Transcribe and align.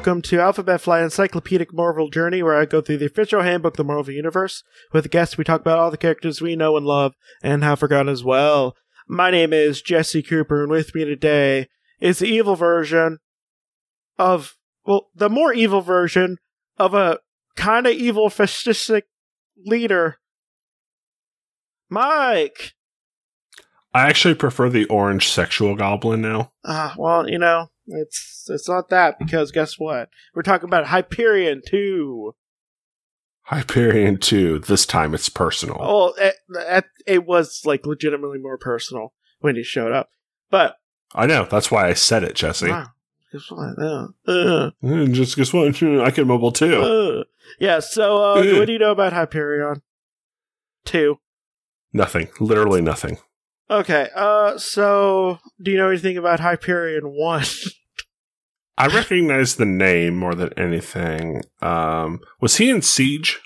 welcome 0.00 0.22
to 0.22 0.40
Alphabet 0.40 0.80
Fly 0.80 1.02
Encyclopedic 1.02 1.74
Marvel 1.74 2.08
Journey, 2.08 2.42
where 2.42 2.58
I 2.58 2.64
go 2.64 2.80
through 2.80 2.96
the 2.96 3.04
official 3.04 3.42
handbook 3.42 3.74
of 3.74 3.76
the 3.76 3.84
Marvel 3.84 4.14
Universe. 4.14 4.64
With 4.94 5.10
guests, 5.10 5.36
we 5.36 5.44
talk 5.44 5.60
about 5.60 5.78
all 5.78 5.90
the 5.90 5.98
characters 5.98 6.40
we 6.40 6.56
know 6.56 6.78
and 6.78 6.86
love 6.86 7.12
and 7.42 7.62
have 7.62 7.80
forgotten 7.80 8.08
as 8.08 8.24
well. 8.24 8.74
My 9.06 9.30
name 9.30 9.52
is 9.52 9.82
Jesse 9.82 10.22
Cooper, 10.22 10.62
and 10.62 10.70
with 10.70 10.94
me 10.94 11.04
today 11.04 11.68
is 12.00 12.18
the 12.18 12.28
evil 12.28 12.56
version 12.56 13.18
of, 14.18 14.56
well, 14.86 15.10
the 15.14 15.28
more 15.28 15.52
evil 15.52 15.82
version 15.82 16.38
of 16.78 16.94
a 16.94 17.18
kind 17.56 17.86
of 17.86 17.92
evil 17.92 18.30
fascistic 18.30 19.02
leader, 19.66 20.16
Mike. 21.90 22.72
I 23.92 24.08
actually 24.08 24.34
prefer 24.34 24.70
the 24.70 24.86
orange 24.86 25.28
sexual 25.28 25.76
goblin 25.76 26.22
now. 26.22 26.52
Ah, 26.64 26.94
well, 26.96 27.28
you 27.28 27.38
know, 27.38 27.66
it's 27.90 28.46
it's 28.50 28.68
not 28.68 28.88
that 28.90 29.18
because 29.18 29.50
guess 29.52 29.78
what? 29.78 30.08
We're 30.34 30.42
talking 30.42 30.68
about 30.68 30.86
Hyperion 30.86 31.62
2. 31.66 32.34
Hyperion 33.42 34.18
2. 34.18 34.60
This 34.60 34.86
time 34.86 35.14
it's 35.14 35.28
personal. 35.28 35.76
Oh, 35.80 36.12
it, 36.18 36.36
it, 36.50 36.84
it 37.06 37.26
was 37.26 37.62
like 37.64 37.84
legitimately 37.86 38.38
more 38.38 38.58
personal 38.58 39.12
when 39.40 39.56
he 39.56 39.62
showed 39.62 39.92
up. 39.92 40.10
But 40.50 40.76
I 41.14 41.26
know. 41.26 41.46
That's 41.50 41.70
why 41.70 41.88
I 41.88 41.94
said 41.94 42.22
it, 42.22 42.34
Jesse. 42.36 42.68
wow, 42.68 42.86
guess 43.32 43.50
what? 43.50 43.78
Uh, 43.78 44.08
uh, 44.30 45.06
Just 45.06 45.36
guess 45.36 45.52
what? 45.52 45.66
I 45.82 46.10
can 46.10 46.26
mobile 46.26 46.52
too. 46.52 46.80
uh. 46.80 47.24
Yeah. 47.58 47.80
So, 47.80 48.16
uh, 48.22 48.56
what 48.58 48.66
do 48.66 48.72
you 48.72 48.78
know 48.78 48.92
about 48.92 49.12
Hyperion? 49.12 49.82
Two. 50.84 51.18
nothing. 51.92 52.28
Literally 52.38 52.80
nothing. 52.80 53.18
Okay. 53.70 54.08
Uh, 54.14 54.58
so 54.58 55.38
do 55.62 55.70
you 55.70 55.76
know 55.78 55.88
anything 55.88 56.16
about 56.16 56.40
Hyperion 56.40 57.04
One? 57.04 57.44
I 58.76 58.86
recognize 58.86 59.56
the 59.56 59.66
name 59.66 60.16
more 60.16 60.34
than 60.34 60.52
anything. 60.58 61.42
Um, 61.60 62.20
was 62.40 62.56
he 62.56 62.70
in 62.70 62.82
Siege? 62.82 63.38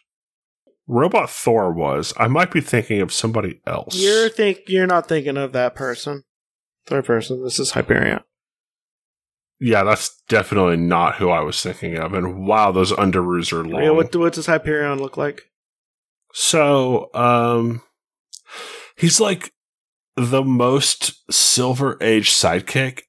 Robot 0.86 1.30
Thor 1.30 1.72
was. 1.72 2.12
I 2.18 2.28
might 2.28 2.50
be 2.50 2.60
thinking 2.60 3.00
of 3.00 3.12
somebody 3.12 3.60
else. 3.66 3.96
you're 3.96 4.28
think 4.28 4.60
you're 4.68 4.86
not 4.86 5.08
thinking 5.08 5.36
of 5.36 5.52
that 5.52 5.74
person. 5.74 6.24
Third 6.86 7.06
person. 7.06 7.42
This 7.42 7.58
is 7.58 7.70
Hyperion. 7.72 8.20
yeah, 9.58 9.82
that's 9.82 10.22
definitely 10.28 10.76
not 10.76 11.16
who 11.16 11.30
I 11.30 11.40
was 11.40 11.62
thinking 11.62 11.96
of. 11.98 12.12
And 12.12 12.46
wow, 12.46 12.70
those 12.70 12.92
underoos 12.92 13.52
are 13.52 13.64
long. 13.64 13.82
Yeah, 13.82 13.90
what 13.90 14.14
what 14.14 14.34
does 14.34 14.46
Hyperion 14.46 14.98
look 14.98 15.16
like? 15.16 15.50
So, 16.34 17.08
um, 17.14 17.80
he's 18.96 19.20
like 19.20 19.53
the 20.16 20.42
most 20.42 21.30
Silver 21.32 21.96
Age 22.00 22.30
sidekick 22.30 23.02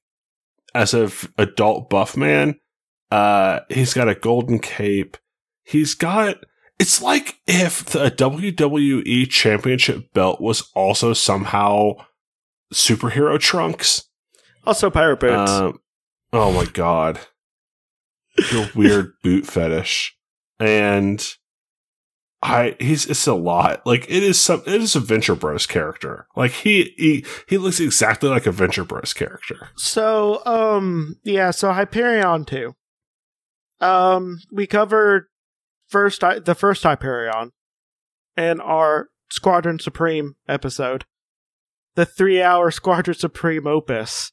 as 0.74 0.92
a 0.92 1.04
f- 1.04 1.32
adult 1.38 1.88
buff 1.88 2.16
man. 2.16 2.58
Uh, 3.10 3.60
he's 3.68 3.94
got 3.94 4.08
a 4.08 4.14
golden 4.14 4.58
cape. 4.58 5.16
He's 5.64 5.94
got. 5.94 6.36
It's 6.78 7.00
like 7.00 7.38
if 7.46 7.84
the 7.86 8.10
WWE 8.10 9.30
Championship 9.30 10.12
belt 10.12 10.40
was 10.40 10.70
also 10.74 11.12
somehow 11.12 11.92
superhero 12.74 13.38
trunks. 13.38 14.04
Also, 14.66 14.90
pirate 14.90 15.20
boots. 15.20 15.50
Um, 15.50 15.80
oh 16.32 16.52
my 16.52 16.64
god, 16.66 17.20
your 18.52 18.68
weird 18.74 19.12
boot 19.22 19.46
fetish, 19.46 20.16
and 20.58 21.26
I 22.46 22.76
he's 22.78 23.06
it's 23.06 23.26
a 23.26 23.34
lot. 23.34 23.84
Like 23.84 24.04
it 24.08 24.22
is 24.22 24.40
some 24.40 24.62
it 24.66 24.80
is 24.80 24.94
a 24.94 25.00
Venture 25.00 25.34
Bros 25.34 25.66
character. 25.66 26.28
Like 26.36 26.52
he 26.52 26.94
he 26.96 27.24
he 27.48 27.58
looks 27.58 27.80
exactly 27.80 28.28
like 28.28 28.46
a 28.46 28.52
Venture 28.52 28.84
Bros 28.84 29.12
character. 29.12 29.70
So, 29.76 30.44
um, 30.46 31.16
yeah, 31.24 31.50
so 31.50 31.72
Hyperion 31.72 32.44
2. 32.44 32.72
Um, 33.80 34.38
we 34.52 34.68
covered 34.68 35.24
first 35.88 36.20
the 36.20 36.54
first 36.56 36.84
Hyperion 36.84 37.50
in 38.36 38.60
our 38.60 39.08
Squadron 39.28 39.80
Supreme 39.80 40.36
episode. 40.48 41.04
The 41.96 42.06
three 42.06 42.40
hour 42.40 42.70
Squadron 42.70 43.16
Supreme 43.16 43.66
opus. 43.66 44.30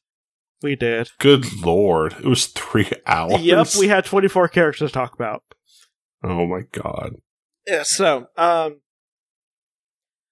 We 0.62 0.76
did. 0.76 1.10
Good 1.18 1.52
lord, 1.62 2.12
it 2.12 2.26
was 2.26 2.46
three 2.46 2.90
hours. 3.08 3.42
Yep, 3.42 3.68
we 3.76 3.88
had 3.88 4.04
24 4.04 4.48
characters 4.48 4.90
to 4.90 4.94
talk 4.94 5.14
about. 5.14 5.42
Oh 6.22 6.46
my 6.46 6.60
god. 6.70 7.16
Yeah, 7.66 7.82
so, 7.82 8.28
um, 8.36 8.80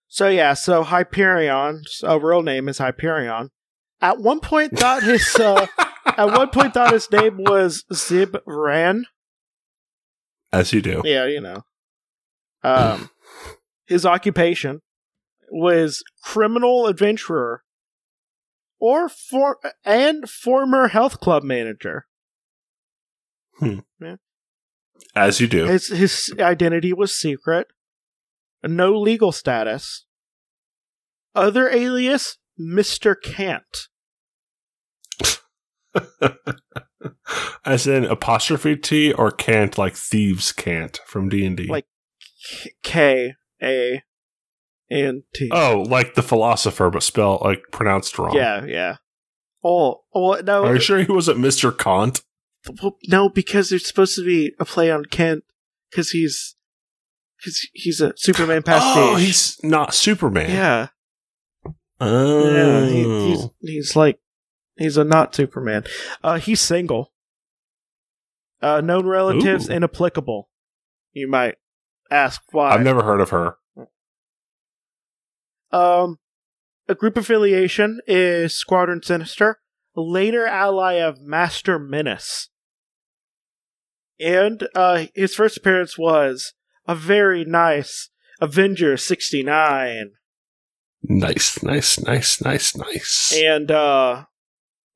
so 0.08 0.28
yeah, 0.28 0.54
so 0.54 0.84
Hyperion's 0.84 2.04
uh, 2.06 2.20
real 2.20 2.42
name 2.42 2.68
is 2.68 2.78
Hyperion. 2.78 3.50
At 4.00 4.18
one 4.18 4.40
point, 4.40 4.78
thought 4.78 5.02
his, 5.02 5.34
uh, 5.36 5.66
at 6.06 6.26
one 6.26 6.50
point 6.50 6.74
thought 6.74 6.92
his 6.92 7.10
name 7.10 7.38
was 7.38 7.84
Zib 7.92 8.36
Ran. 8.46 9.06
As 10.52 10.72
you 10.72 10.82
do. 10.82 11.02
Yeah, 11.04 11.26
you 11.26 11.40
know. 11.40 11.64
Um, 12.62 13.10
his 13.86 14.04
occupation 14.04 14.80
was 15.50 16.02
criminal 16.22 16.86
adventurer 16.86 17.62
or 18.78 19.08
for 19.08 19.58
and 19.84 20.28
former 20.28 20.88
health 20.88 21.20
club 21.20 21.42
manager. 21.42 22.06
As 25.14 25.40
you 25.40 25.46
do. 25.46 25.64
His 25.66 25.88
his 25.88 26.34
identity 26.38 26.92
was 26.92 27.14
secret. 27.14 27.68
No 28.62 28.98
legal 28.98 29.32
status. 29.32 30.06
Other 31.34 31.68
alias 31.68 32.38
Mr. 32.60 33.14
Kant. 33.20 33.88
As 37.64 37.86
in 37.86 38.04
apostrophe 38.04 38.76
T 38.76 39.12
or 39.12 39.30
can't 39.30 39.76
like 39.78 39.94
thieves 39.94 40.52
can't 40.52 41.00
from 41.06 41.28
D 41.28 41.44
and 41.44 41.56
D. 41.56 41.66
Like- 41.66 41.86
K 42.82 43.34
A 43.62 44.02
N 44.90 45.22
T. 45.34 45.48
Oh, 45.52 45.84
like 45.88 46.14
the 46.14 46.22
philosopher, 46.22 46.90
but 46.90 47.02
spelled 47.02 47.42
like 47.42 47.62
pronounced 47.70 48.18
wrong. 48.18 48.34
Yeah, 48.36 48.64
yeah. 48.64 48.96
Oh, 49.64 50.02
oh 50.14 50.40
no. 50.44 50.64
Are 50.64 50.74
you 50.74 50.80
sure 50.80 50.98
he 50.98 51.12
wasn't 51.12 51.38
Mr. 51.38 51.76
Kant? 51.76 52.22
Well, 52.82 52.96
no, 53.08 53.28
because 53.28 53.72
it's 53.72 53.88
supposed 53.88 54.14
to 54.16 54.24
be 54.24 54.52
a 54.60 54.64
play 54.64 54.90
on 54.90 55.04
Kent, 55.06 55.44
because 55.90 56.10
he's, 56.10 56.54
because 57.38 57.68
he's 57.72 58.00
a 58.00 58.12
Superman 58.16 58.62
pastiche. 58.62 59.02
Oh, 59.02 59.16
he's 59.16 59.58
not 59.64 59.94
Superman. 59.94 60.50
yeah, 60.50 60.88
Oh. 62.00 62.50
yeah. 62.52 62.86
He, 62.86 63.28
he's 63.30 63.46
he's 63.60 63.96
like 63.96 64.18
he's 64.76 64.96
a 64.96 65.04
not 65.04 65.34
Superman. 65.34 65.84
Uh, 66.22 66.38
he's 66.38 66.60
single. 66.60 67.12
Uh, 68.60 68.80
known 68.80 69.06
relatives 69.06 69.68
Ooh. 69.68 69.72
inapplicable. 69.72 70.48
You 71.12 71.28
might 71.28 71.56
ask 72.10 72.42
why. 72.52 72.70
I've 72.70 72.82
never 72.82 73.02
heard 73.02 73.20
of 73.20 73.30
her. 73.30 73.56
Um, 75.72 76.18
a 76.88 76.94
group 76.94 77.16
affiliation 77.16 78.00
is 78.06 78.54
Squadron 78.56 79.02
Sinister, 79.02 79.58
a 79.96 80.00
later 80.00 80.46
ally 80.46 80.94
of 80.94 81.20
Master 81.20 81.78
Menace. 81.78 82.50
And 84.22 84.68
uh, 84.74 85.06
his 85.14 85.34
first 85.34 85.56
appearance 85.56 85.98
was 85.98 86.54
a 86.86 86.94
very 86.94 87.44
nice 87.44 88.10
Avenger 88.40 88.96
69. 88.96 90.12
Nice, 91.04 91.62
nice, 91.62 92.00
nice, 92.00 92.40
nice, 92.42 92.76
nice. 92.76 93.36
And 93.36 93.70
uh, 93.70 94.24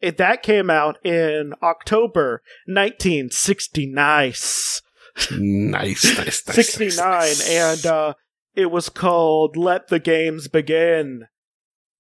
it, 0.00 0.16
that 0.18 0.42
came 0.42 0.70
out 0.70 1.04
in 1.04 1.52
October 1.62 2.42
1969. 2.66 4.26
nice, 4.28 4.82
nice, 5.30 6.18
nice. 6.18 6.44
69. 6.44 6.96
nice. 6.96 7.50
And 7.50 7.86
uh, 7.86 8.14
it 8.54 8.70
was 8.70 8.88
called 8.88 9.56
Let 9.56 9.88
the 9.88 9.98
Games 9.98 10.48
Begin. 10.48 11.26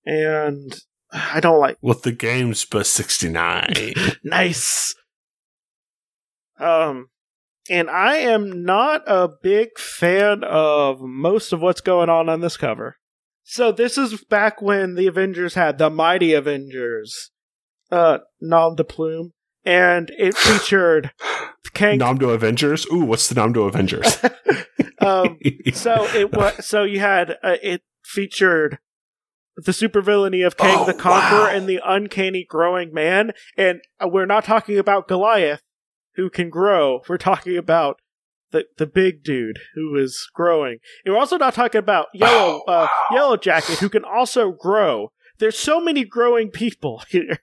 And 0.04 0.80
I 1.12 1.40
don't 1.40 1.58
like 1.58 1.78
with 1.80 2.02
the 2.02 2.12
games, 2.12 2.64
but 2.64 2.86
sixty 2.86 3.28
nine. 3.28 3.94
nice. 4.24 4.94
Um, 6.58 7.08
and 7.70 7.90
I 7.90 8.16
am 8.16 8.64
not 8.64 9.02
a 9.06 9.28
big 9.42 9.78
fan 9.78 10.44
of 10.44 11.00
most 11.00 11.52
of 11.52 11.60
what's 11.60 11.80
going 11.80 12.08
on 12.08 12.28
on 12.28 12.40
this 12.40 12.56
cover. 12.56 12.96
So 13.44 13.70
this 13.72 13.96
is 13.96 14.24
back 14.24 14.60
when 14.60 14.94
the 14.94 15.06
Avengers 15.06 15.54
had 15.54 15.78
the 15.78 15.88
Mighty 15.90 16.32
Avengers, 16.32 17.30
uh, 17.90 18.18
nom 18.40 18.74
de 18.74 18.84
plume, 18.84 19.32
and 19.64 20.10
it 20.18 20.34
featured 20.36 21.12
Kang. 21.76 21.98
Namdo 21.98 22.34
Avengers. 22.34 22.86
Ooh, 22.92 23.04
what's 23.04 23.28
the 23.28 23.34
Namdo 23.34 23.68
Avengers? 23.68 24.18
um, 25.00 25.38
so 25.74 26.06
it 26.14 26.32
was. 26.32 26.54
So 26.66 26.84
you 26.84 27.00
had 27.00 27.32
uh, 27.42 27.56
it 27.62 27.82
featured 28.02 28.78
the 29.56 29.72
supervillainy 29.72 30.44
of 30.46 30.56
Kang 30.56 30.78
Oh, 30.80 30.84
the 30.86 30.94
Conqueror 30.94 31.40
wow. 31.44 31.50
and 31.50 31.66
the 31.68 31.80
uncanny 31.84 32.46
growing 32.48 32.92
man, 32.92 33.32
and 33.56 33.80
uh, 34.02 34.08
we're 34.08 34.26
not 34.26 34.44
talking 34.44 34.78
about 34.78 35.06
Goliath, 35.06 35.60
who 36.16 36.30
can 36.30 36.50
grow. 36.50 37.00
We're 37.08 37.16
talking 37.18 37.56
about 37.56 38.00
the 38.52 38.64
the 38.78 38.86
big 38.86 39.22
dude 39.22 39.58
who 39.74 39.96
is 39.96 40.28
growing. 40.34 40.78
And 41.04 41.14
we're 41.14 41.20
also 41.20 41.36
not 41.36 41.54
talking 41.54 41.78
about 41.78 42.06
Yellow 42.14 42.62
Oh, 42.66 42.72
uh, 42.72 42.86
wow. 43.10 43.16
Yellow 43.16 43.36
Jacket, 43.36 43.78
who 43.78 43.88
can 43.88 44.04
also 44.04 44.52
grow. 44.52 45.12
There's 45.38 45.58
so 45.58 45.80
many 45.80 46.04
growing 46.04 46.50
people 46.50 47.02
here. 47.08 47.38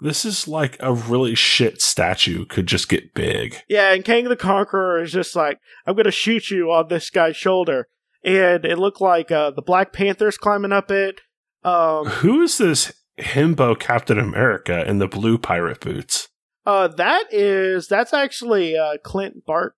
this 0.00 0.24
is 0.24 0.48
like 0.48 0.76
a 0.80 0.92
really 0.92 1.34
shit 1.34 1.82
statue 1.82 2.44
could 2.46 2.66
just 2.66 2.88
get 2.88 3.14
big. 3.14 3.56
Yeah, 3.68 3.92
and 3.92 4.04
Kang 4.04 4.24
the 4.24 4.36
Conqueror 4.36 5.02
is 5.02 5.12
just 5.12 5.36
like, 5.36 5.58
I'm 5.86 5.96
gonna 5.96 6.10
shoot 6.10 6.50
you 6.50 6.70
on 6.70 6.88
this 6.88 7.10
guy's 7.10 7.36
shoulder. 7.36 7.88
And 8.24 8.64
it 8.64 8.78
looked 8.78 9.00
like 9.00 9.30
uh, 9.30 9.52
the 9.52 9.62
Black 9.62 9.92
Panther's 9.92 10.36
climbing 10.36 10.72
up 10.72 10.90
it. 10.90 11.20
Um, 11.62 12.06
Who 12.06 12.40
is 12.42 12.58
this 12.58 12.92
himbo 13.18 13.78
Captain 13.78 14.18
America 14.18 14.84
in 14.88 14.98
the 14.98 15.06
blue 15.08 15.38
pirate 15.38 15.80
boots? 15.80 16.27
Uh, 16.68 16.88
that 16.88 17.24
is, 17.32 17.88
that's 17.88 18.12
actually 18.12 18.76
uh, 18.76 18.98
Clint 19.02 19.44
Bart. 19.46 19.74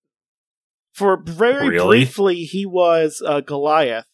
For 0.93 1.17
very 1.23 1.69
Really? 1.69 1.99
briefly, 2.01 2.43
he 2.45 2.67
was 2.67 3.23
uh, 3.25 3.41
Goliath. 3.41 4.07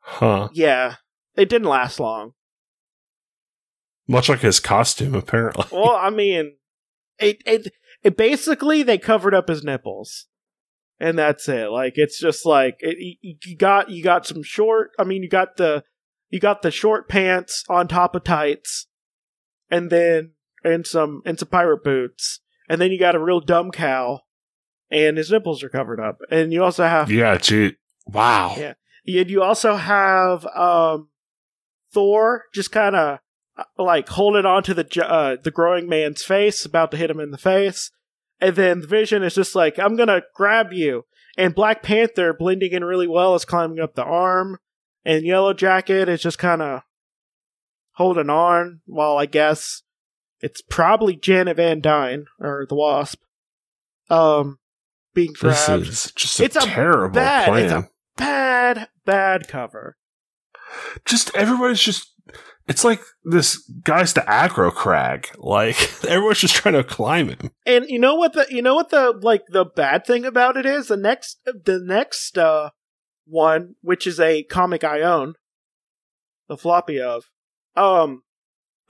Huh. 0.00 0.48
Yeah, 0.52 0.96
it 1.34 1.48
didn't 1.48 1.68
last 1.68 1.98
long. 1.98 2.32
Much 4.06 4.28
like 4.28 4.40
his 4.40 4.60
costume, 4.60 5.14
apparently. 5.14 5.64
Well, 5.72 5.96
I 5.96 6.10
mean, 6.10 6.56
it 7.18 7.38
it 7.46 7.72
it 8.02 8.16
basically 8.18 8.82
they 8.82 8.98
covered 8.98 9.34
up 9.34 9.48
his 9.48 9.64
nipples, 9.64 10.26
and 11.00 11.18
that's 11.18 11.48
it. 11.48 11.70
Like 11.70 11.94
it's 11.96 12.20
just 12.20 12.44
like 12.44 12.76
it, 12.80 12.98
you- 13.22 13.36
you 13.42 13.56
got 13.56 13.88
you 13.88 14.02
got 14.04 14.26
some 14.26 14.42
short. 14.42 14.90
I 14.98 15.04
mean, 15.04 15.22
you 15.22 15.28
got 15.30 15.56
the 15.56 15.84
you 16.28 16.38
got 16.38 16.60
the 16.60 16.70
short 16.70 17.08
pants 17.08 17.64
on 17.70 17.88
top 17.88 18.14
of 18.14 18.24
tights, 18.24 18.86
and 19.70 19.90
then 19.90 20.32
and 20.62 20.86
some 20.86 21.22
and 21.24 21.38
some 21.38 21.48
pirate 21.48 21.84
boots, 21.84 22.40
and 22.68 22.80
then 22.80 22.90
you 22.92 22.98
got 22.98 23.14
a 23.14 23.22
real 23.22 23.40
dumb 23.40 23.70
cow, 23.70 24.20
and 24.90 25.16
his 25.18 25.30
nipples 25.30 25.62
are 25.62 25.68
covered 25.68 26.00
up, 26.00 26.18
and 26.30 26.52
you 26.52 26.62
also 26.62 26.84
have 26.84 27.10
Yeah, 27.10 27.36
gee. 27.38 27.76
Wow. 28.06 28.54
Yeah. 28.58 28.74
and 29.06 29.30
you 29.30 29.42
also 29.42 29.76
have 29.76 30.46
um 30.46 31.08
Thor 31.92 32.44
just 32.52 32.72
kind 32.72 32.96
of 32.96 33.18
like 33.78 34.08
holding 34.08 34.44
on 34.46 34.62
to 34.64 34.74
the 34.74 35.06
uh, 35.06 35.36
the 35.42 35.50
growing 35.50 35.88
man's 35.88 36.24
face, 36.24 36.64
about 36.64 36.90
to 36.90 36.96
hit 36.96 37.10
him 37.10 37.20
in 37.20 37.30
the 37.30 37.38
face, 37.38 37.90
and 38.40 38.56
then 38.56 38.80
the 38.80 38.86
Vision 38.86 39.22
is 39.22 39.34
just 39.34 39.54
like, 39.54 39.78
"I'm 39.78 39.94
gonna 39.96 40.22
grab 40.34 40.72
you," 40.72 41.04
and 41.38 41.54
Black 41.54 41.82
Panther 41.82 42.32
blending 42.32 42.72
in 42.72 42.82
really 42.84 43.06
well 43.06 43.34
is 43.36 43.44
climbing 43.44 43.78
up 43.78 43.94
the 43.94 44.02
arm, 44.02 44.58
and 45.04 45.24
Yellow 45.24 45.54
Jacket 45.54 46.08
is 46.08 46.20
just 46.20 46.38
kind 46.38 46.62
of 46.62 46.82
holding 47.94 48.30
on 48.30 48.80
while 48.86 49.16
I 49.16 49.26
guess 49.26 49.82
it's 50.40 50.60
probably 50.62 51.16
Janet 51.16 51.56
Van 51.56 51.80
Dyne 51.80 52.26
or 52.40 52.66
the 52.68 52.74
Wasp, 52.74 53.20
um, 54.10 54.58
being 55.14 55.34
This 55.40 55.68
is 55.68 56.12
just 56.16 56.40
a 56.40 56.44
It's 56.44 56.56
a 56.56 56.60
terrible 56.60 57.14
bad- 57.14 57.48
plan. 57.48 57.64
it's 57.64 57.72
a- 57.72 57.88
bad, 58.16 58.88
bad 59.04 59.48
cover. 59.48 59.96
just 61.04 61.34
everybody's 61.36 61.80
just 61.80 62.10
it's 62.66 62.82
like 62.84 63.00
this 63.24 63.58
guy's 63.84 64.14
the 64.14 64.22
aggro 64.22 64.72
crag. 64.72 65.28
Like 65.36 65.76
everyone's 66.08 66.38
just 66.40 66.54
trying 66.54 66.74
to 66.74 66.82
climb 66.84 67.28
him. 67.28 67.50
And 67.66 67.84
you 67.88 67.98
know 67.98 68.14
what 68.14 68.32
the 68.32 68.46
you 68.50 68.62
know 68.62 68.74
what 68.74 68.90
the 68.90 69.12
like 69.22 69.42
the 69.48 69.64
bad 69.64 70.04
thing 70.06 70.24
about 70.24 70.56
it 70.56 70.64
is 70.66 70.88
the 70.88 70.96
next 70.96 71.40
the 71.44 71.78
next 71.84 72.36
uh 72.38 72.70
one 73.26 73.74
which 73.82 74.06
is 74.06 74.18
a 74.18 74.42
comic 74.44 74.82
I 74.84 75.00
own 75.02 75.34
the 76.48 76.56
floppy 76.56 77.00
of 77.00 77.24
um 77.76 78.22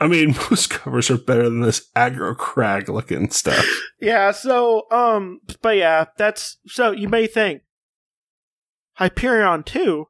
I 0.00 0.08
mean, 0.08 0.34
most 0.50 0.70
covers 0.70 1.08
are 1.10 1.16
better 1.18 1.44
than 1.44 1.60
this 1.60 1.88
aggro 1.96 2.36
crag 2.36 2.88
looking 2.88 3.30
stuff. 3.30 3.64
yeah 4.00 4.32
so 4.32 4.82
um 4.90 5.40
but 5.62 5.76
yeah 5.76 6.06
that's 6.16 6.58
so 6.66 6.90
you 6.90 7.08
may 7.08 7.26
think 7.26 7.62
Hyperion 8.94 9.62
2 9.62 10.06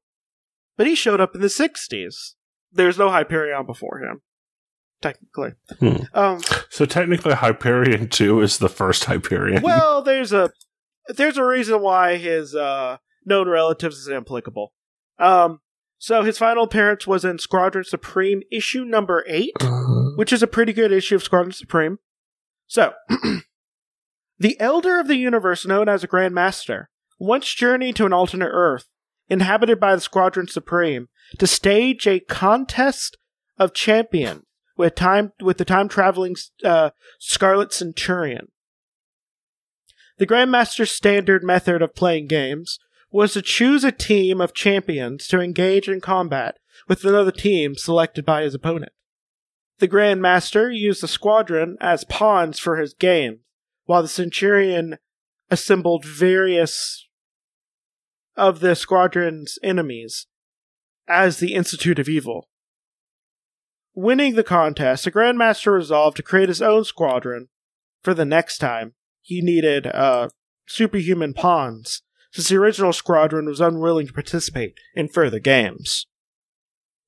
but 0.76 0.86
he 0.86 0.94
showed 0.94 1.20
up 1.20 1.34
in 1.34 1.40
the 1.40 1.46
60s 1.48 2.32
there's 2.72 2.98
no 2.98 3.10
Hyperion 3.10 3.66
before 3.66 4.00
him 4.00 4.22
technically 5.00 5.52
Hmm. 5.80 5.96
um 6.14 6.40
So 6.70 6.86
technically, 6.86 7.34
Hyperion 7.34 8.08
Two 8.08 8.40
is 8.40 8.58
the 8.58 8.68
first 8.68 9.04
Hyperion. 9.04 9.62
well, 9.62 10.02
there's 10.08 10.32
a 10.32 10.50
there's 11.08 11.36
a 11.36 11.44
reason 11.44 11.80
why 11.82 12.16
his 12.16 12.54
uh, 12.54 12.96
known 13.26 13.46
relatives 13.48 13.98
is 13.98 14.08
inapplicable. 14.08 14.72
Um, 15.18 15.60
so 16.04 16.22
his 16.22 16.36
final 16.36 16.64
appearance 16.64 17.06
was 17.06 17.24
in 17.24 17.38
Squadron 17.38 17.82
Supreme 17.82 18.42
issue 18.52 18.84
number 18.84 19.24
eight, 19.26 19.54
which 20.16 20.34
is 20.34 20.42
a 20.42 20.46
pretty 20.46 20.74
good 20.74 20.92
issue 20.92 21.14
of 21.14 21.22
Squadron 21.22 21.52
Supreme. 21.52 21.98
So, 22.66 22.92
the 24.38 24.60
Elder 24.60 25.00
of 25.00 25.08
the 25.08 25.16
Universe, 25.16 25.64
known 25.64 25.88
as 25.88 26.04
a 26.04 26.06
Grand 26.06 26.34
Master, 26.34 26.90
once 27.18 27.50
journeyed 27.54 27.96
to 27.96 28.04
an 28.04 28.12
alternate 28.12 28.50
Earth 28.52 28.86
inhabited 29.30 29.80
by 29.80 29.94
the 29.94 30.02
Squadron 30.02 30.46
Supreme 30.46 31.08
to 31.38 31.46
stage 31.46 32.06
a 32.06 32.20
contest 32.20 33.16
of 33.58 33.72
champions 33.72 34.42
with 34.76 34.94
time 34.94 35.32
with 35.40 35.56
the 35.56 35.64
time 35.64 35.88
traveling 35.88 36.36
uh, 36.62 36.90
Scarlet 37.18 37.72
Centurion. 37.72 38.48
The 40.18 40.26
Grandmaster's 40.26 40.90
standard 40.90 41.42
method 41.42 41.80
of 41.80 41.94
playing 41.94 42.26
games 42.26 42.78
was 43.14 43.34
to 43.34 43.40
choose 43.40 43.84
a 43.84 43.92
team 43.92 44.40
of 44.40 44.52
champions 44.52 45.28
to 45.28 45.40
engage 45.40 45.88
in 45.88 46.00
combat 46.00 46.56
with 46.88 47.04
another 47.04 47.30
team 47.30 47.76
selected 47.76 48.24
by 48.24 48.42
his 48.42 48.56
opponent. 48.56 48.90
The 49.78 49.86
Grandmaster 49.86 50.76
used 50.76 51.00
the 51.00 51.06
squadron 51.06 51.76
as 51.80 52.02
pawns 52.02 52.58
for 52.58 52.76
his 52.76 52.92
games, 52.92 53.38
while 53.84 54.02
the 54.02 54.08
Centurion 54.08 54.98
assembled 55.48 56.04
various 56.04 57.06
of 58.36 58.58
the 58.58 58.74
squadron's 58.74 59.60
enemies 59.62 60.26
as 61.06 61.38
the 61.38 61.54
Institute 61.54 62.00
of 62.00 62.08
Evil. 62.08 62.48
Winning 63.94 64.34
the 64.34 64.42
contest, 64.42 65.04
the 65.04 65.12
Grandmaster 65.12 65.72
resolved 65.72 66.16
to 66.16 66.24
create 66.24 66.48
his 66.48 66.60
own 66.60 66.82
squadron 66.82 67.46
for 68.02 68.12
the 68.12 68.24
next 68.24 68.58
time 68.58 68.94
he 69.20 69.40
needed 69.40 69.86
uh, 69.86 70.30
superhuman 70.66 71.32
pawns, 71.32 72.02
since 72.34 72.48
the 72.48 72.56
original 72.56 72.92
squadron 72.92 73.46
was 73.46 73.60
unwilling 73.60 74.08
to 74.08 74.12
participate 74.12 74.76
in 74.96 75.06
further 75.06 75.38
games. 75.38 76.06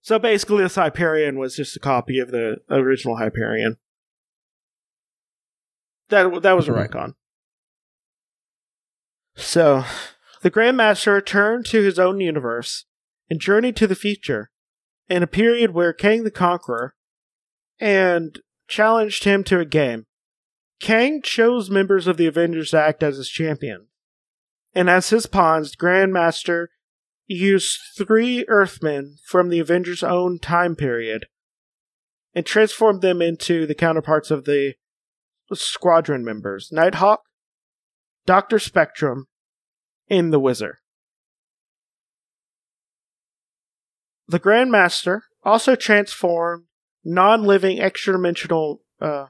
So 0.01 0.21
basically, 0.21 0.63
this 0.63 0.77
Hyperion 0.77 1.37
was 1.37 1.57
just 1.57 1.77
a 1.77 1.81
copy 1.81 2.21
of 2.21 2.31
the 2.31 2.59
original 2.71 3.17
Hyperion. 3.17 3.77
That 6.11 6.43
that 6.43 6.53
was 6.53 6.69
a 6.69 6.71
Mhm. 6.71 6.89
retcon. 6.89 7.15
So, 9.35 9.85
the 10.43 10.51
Grandmaster 10.51 11.15
returned 11.15 11.67
to 11.67 11.83
his 11.83 11.99
own 11.99 12.21
universe 12.21 12.85
and 13.29 13.41
journeyed 13.41 13.77
to 13.77 13.89
the 13.89 13.97
future, 13.97 14.53
in 15.09 15.25
a 15.25 15.27
period 15.27 15.73
where 15.73 15.93
Kang 15.93 16.23
the 16.23 16.31
Conqueror 16.31 16.95
and 17.81 18.41
challenged 18.69 19.25
him 19.25 19.43
to 19.45 19.59
a 19.59 19.65
game. 19.65 20.07
Kang 20.79 21.21
chose 21.21 21.69
members 21.69 22.07
of 22.07 22.17
the 22.17 22.27
Avengers 22.29 22.71
to 22.71 22.81
act 22.81 23.03
as 23.03 23.17
his 23.17 23.29
champion, 23.29 23.89
and 24.77 24.91
as 24.91 25.09
his 25.09 25.25
pawns, 25.25 25.75
Grandmaster 25.75 26.67
used 27.27 27.81
three 27.97 28.45
Earthmen 28.47 29.17
from 29.25 29.49
the 29.49 29.59
Avengers' 29.59 30.03
own 30.03 30.39
time 30.39 30.77
period 30.77 31.25
and 32.35 32.45
transformed 32.45 33.01
them 33.01 33.23
into 33.23 33.67
the 33.67 33.75
counterparts 33.75 34.31
of 34.31 34.45
the 34.45 34.75
squadron 35.55 36.23
members 36.23 36.69
Nighthawk, 36.71 37.23
Doctor 38.27 38.59
Spectrum, 38.59 39.29
and 40.11 40.31
the 40.31 40.39
Wizard. 40.39 40.77
The 44.29 44.41
Grandmaster 44.41 45.21
also 45.43 45.75
transformed 45.75 46.67
non 47.03 47.45
living 47.45 47.81
extra 47.81 48.13
dimensional 48.13 48.83
uh, 49.01 49.29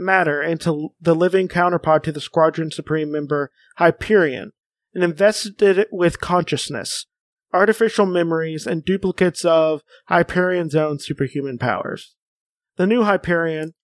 matter 0.00 0.42
into 0.42 0.88
the 1.00 1.14
living 1.14 1.46
counterpart 1.46 2.02
to 2.04 2.12
the 2.12 2.20
Squadron 2.20 2.70
Supreme 2.70 3.12
member 3.12 3.50
Hyperion 3.76 4.52
and 4.94 5.04
invested 5.04 5.78
it 5.78 5.88
with 5.92 6.20
consciousness, 6.20 7.06
artificial 7.52 8.06
memories, 8.06 8.66
and 8.66 8.84
duplicates 8.84 9.44
of 9.44 9.82
Hyperion's 10.08 10.74
own 10.74 10.98
superhuman 10.98 11.58
powers. 11.58 12.14
The 12.76 12.86
new 12.86 13.04
Hyperion 13.04 13.74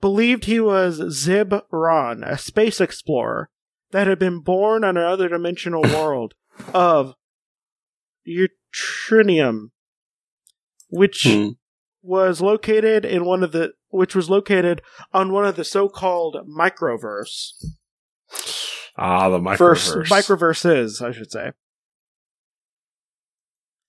believed 0.00 0.44
he 0.44 0.60
was 0.60 1.00
Zib 1.10 1.54
Ron, 1.70 2.22
a 2.24 2.36
space 2.36 2.80
explorer 2.80 3.48
that 3.92 4.06
had 4.06 4.18
been 4.18 4.40
born 4.40 4.84
on 4.84 4.96
another 4.96 5.28
dimensional 5.28 5.82
world 5.82 6.34
of 6.74 7.14
Eutrinium, 8.26 9.70
which 10.88 11.22
Hmm. 11.24 11.48
was 12.02 12.40
located 12.40 13.04
in 13.04 13.24
one 13.24 13.42
of 13.42 13.52
the 13.52 13.72
which 13.94 14.14
was 14.14 14.28
located 14.28 14.82
on 15.12 15.32
one 15.32 15.44
of 15.46 15.56
the 15.56 15.64
so-called 15.64 16.36
microverse 16.48 17.52
Ah, 18.96 19.28
the 19.28 19.38
Verse, 19.56 19.94
microverse. 19.94 20.08
microverses, 20.08 21.02
I 21.04 21.12
should 21.12 21.30
say. 21.30 21.52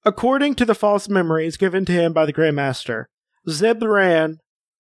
According 0.04 0.56
to 0.56 0.66
the 0.66 0.76
false 0.76 1.10
memories 1.10 1.58
given 1.58 1.86
to 1.86 1.92
him 1.92 2.14
by 2.14 2.26
the 2.26 2.34
Greymaster, 2.34 3.06
Zebran 3.48 4.38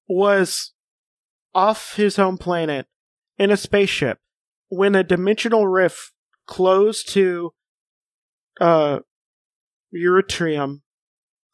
was 0.08 0.74
off 1.53 1.96
his 1.96 2.15
home 2.15 2.38
planet 2.38 2.88
in 3.38 3.50
a 3.51 3.58
spaceship 3.58 4.20
when 4.70 4.94
a 4.96 5.03
dimensional 5.03 5.67
rift 5.67 6.12
closed 6.48 7.10
to 7.10 7.51
uh 8.62 9.00
Eurytrium 9.96 10.82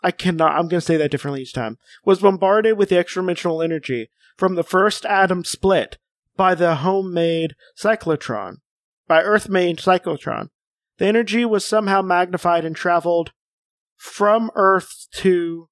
I 0.03 0.12
cannot, 0.12 0.53
I'm 0.53 0.67
going 0.67 0.79
to 0.79 0.81
say 0.81 0.98
that 0.98 1.12
differently 1.12 1.43
each 1.43 1.53
time, 1.53 1.77
was 2.03 2.20
bombarded 2.20 2.77
with 2.77 2.89
the 2.89 2.98
extra 2.98 3.22
dimensional 3.22 3.62
energy 3.62 4.10
from 4.38 4.55
the 4.55 4.63
first 4.63 5.05
atom 5.05 5.43
split 5.43 5.98
by 6.36 6.55
the 6.55 6.75
homemade 6.75 7.55
cyclotron, 7.77 8.58
by 9.08 9.22
Earth 9.22 9.50
made 9.50 9.77
cyclotron. 9.77 10.50
The 10.98 11.05
energy 11.05 11.46
was 11.46 11.65
somehow 11.65 12.01
magnified 12.01 12.65
and 12.65 12.75
traveled 12.75 13.31
from 13.96 14.50
Earth 14.55 15.08
to 15.13 15.70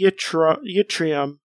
Ytri- 0.00 0.58
Yttrium 0.76 1.38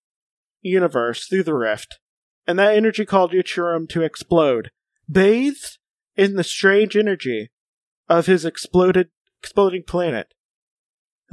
universe 0.62 1.28
through 1.28 1.44
the 1.44 1.54
rift, 1.54 2.00
and 2.46 2.58
that 2.58 2.76
energy 2.76 3.06
called 3.06 3.34
Yttrium 3.34 3.90
to 3.90 4.04
explode, 4.04 4.72
bathed 5.12 5.78
in 6.16 6.36
the 6.36 6.44
strange 6.44 6.96
energy 6.96 7.52
of 8.08 8.26
his 8.26 8.46
exploded 8.46 9.10
exploding 9.42 9.84
planet. 9.84 10.34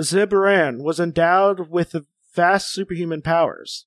Zibran 0.00 0.82
was 0.82 0.98
endowed 0.98 1.70
with 1.70 1.94
vast 2.34 2.72
superhuman 2.72 3.22
powers. 3.22 3.86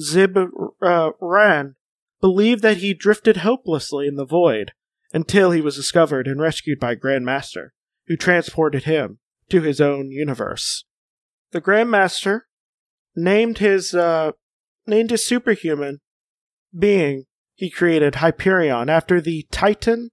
Zibran 0.00 1.74
believed 2.20 2.62
that 2.62 2.78
he 2.78 2.94
drifted 2.94 3.38
hopelessly 3.38 4.06
in 4.06 4.16
the 4.16 4.26
void 4.26 4.72
until 5.12 5.50
he 5.50 5.60
was 5.60 5.76
discovered 5.76 6.26
and 6.26 6.40
rescued 6.40 6.78
by 6.78 6.94
Grandmaster, 6.94 7.68
who 8.06 8.16
transported 8.16 8.84
him 8.84 9.18
to 9.48 9.62
his 9.62 9.80
own 9.80 10.10
universe. 10.10 10.84
The 11.52 11.60
Grandmaster 11.60 12.42
named 13.16 13.58
his 13.58 13.94
uh, 13.94 14.32
named 14.86 15.10
his 15.10 15.26
superhuman 15.26 16.00
being 16.76 17.24
he 17.54 17.70
created 17.70 18.16
Hyperion 18.16 18.88
after 18.88 19.20
the 19.20 19.46
Titan 19.50 20.10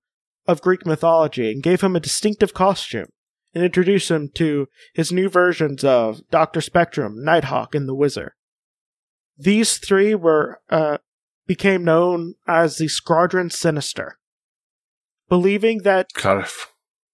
of 0.47 0.61
Greek 0.61 0.85
mythology 0.85 1.51
and 1.51 1.61
gave 1.61 1.81
him 1.81 1.95
a 1.95 1.99
distinctive 1.99 2.53
costume 2.53 3.07
and 3.55 3.63
introduced 3.63 4.11
him 4.11 4.29
to 4.35 4.67
his 4.93 5.11
new 5.11 5.29
versions 5.29 5.83
of 5.83 6.21
Doctor 6.29 6.59
Spectrum, 6.61 7.23
Nighthawk, 7.23 7.73
and 7.73 7.87
the 7.87 7.95
Wizard. 7.95 8.33
These 9.37 9.77
three 9.77 10.13
were 10.13 10.59
uh, 10.69 10.97
became 11.47 11.83
known 11.83 12.35
as 12.47 12.77
the 12.77 12.87
Squadron 12.89 13.49
Sinister, 13.49 14.17
believing 15.29 15.79
that 15.83 16.07
God, 16.13 16.47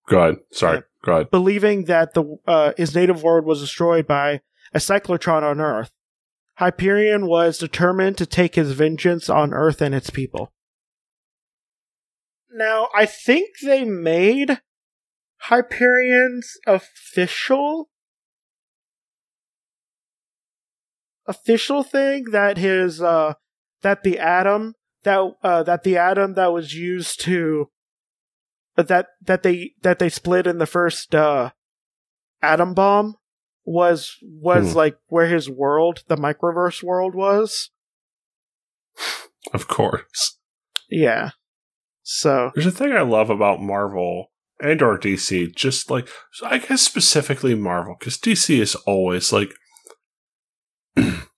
go 0.09 0.19
ahead. 0.21 0.35
Sorry, 0.51 0.77
Yeah. 0.77 0.81
go 1.03 1.11
ahead. 1.13 1.31
believing 1.31 1.85
that 1.85 2.13
the 2.13 2.37
uh, 2.47 2.73
his 2.75 2.93
native 2.95 3.23
world 3.23 3.45
was 3.45 3.61
destroyed 3.61 4.07
by 4.07 4.41
a 4.73 4.79
cyclotron 4.79 5.43
on 5.43 5.59
Earth. 5.61 5.91
Hyperion 6.55 7.25
was 7.27 7.57
determined 7.57 8.17
to 8.17 8.25
take 8.25 8.55
his 8.55 8.73
vengeance 8.73 9.29
on 9.29 9.53
Earth 9.53 9.81
and 9.81 9.95
its 9.95 10.09
people. 10.09 10.51
Now, 12.53 12.89
I 12.93 13.05
think 13.05 13.49
they 13.63 13.83
made 13.85 14.61
Hyperion's 15.49 16.57
official 16.67 17.89
official 21.27 21.83
thing 21.83 22.25
that 22.31 22.57
his 22.57 23.01
uh 23.01 23.33
that 23.81 24.03
the 24.03 24.19
atom 24.19 24.75
that 25.03 25.19
uh 25.43 25.63
that 25.63 25.83
the 25.83 25.97
atom 25.97 26.33
that 26.33 26.51
was 26.51 26.73
used 26.73 27.21
to 27.21 27.69
that 28.75 29.07
that 29.21 29.43
they 29.43 29.73
that 29.81 29.99
they 29.99 30.09
split 30.09 30.47
in 30.47 30.57
the 30.57 30.65
first 30.65 31.13
uh 31.13 31.51
atom 32.41 32.73
bomb 32.73 33.15
was 33.63 34.17
was 34.23 34.71
Hmm. 34.71 34.77
like 34.77 34.97
where 35.07 35.27
his 35.27 35.49
world 35.49 36.03
the 36.07 36.15
microverse 36.17 36.81
world 36.83 37.13
was 37.13 37.69
Of 39.53 39.67
course. 39.67 40.37
yeah 40.89 41.31
so 42.01 42.51
There's 42.55 42.65
a 42.65 42.71
thing 42.71 42.91
I 42.93 43.01
love 43.01 43.29
about 43.29 43.61
Marvel 43.61 44.30
and 44.61 44.81
or 44.81 44.97
DC, 44.97 45.55
just 45.55 45.89
like 45.89 46.07
I 46.43 46.59
guess 46.59 46.81
specifically 46.81 47.55
Marvel, 47.55 47.95
because 47.99 48.17
DC 48.17 48.59
is 48.59 48.75
always 48.87 49.33
like 49.33 49.53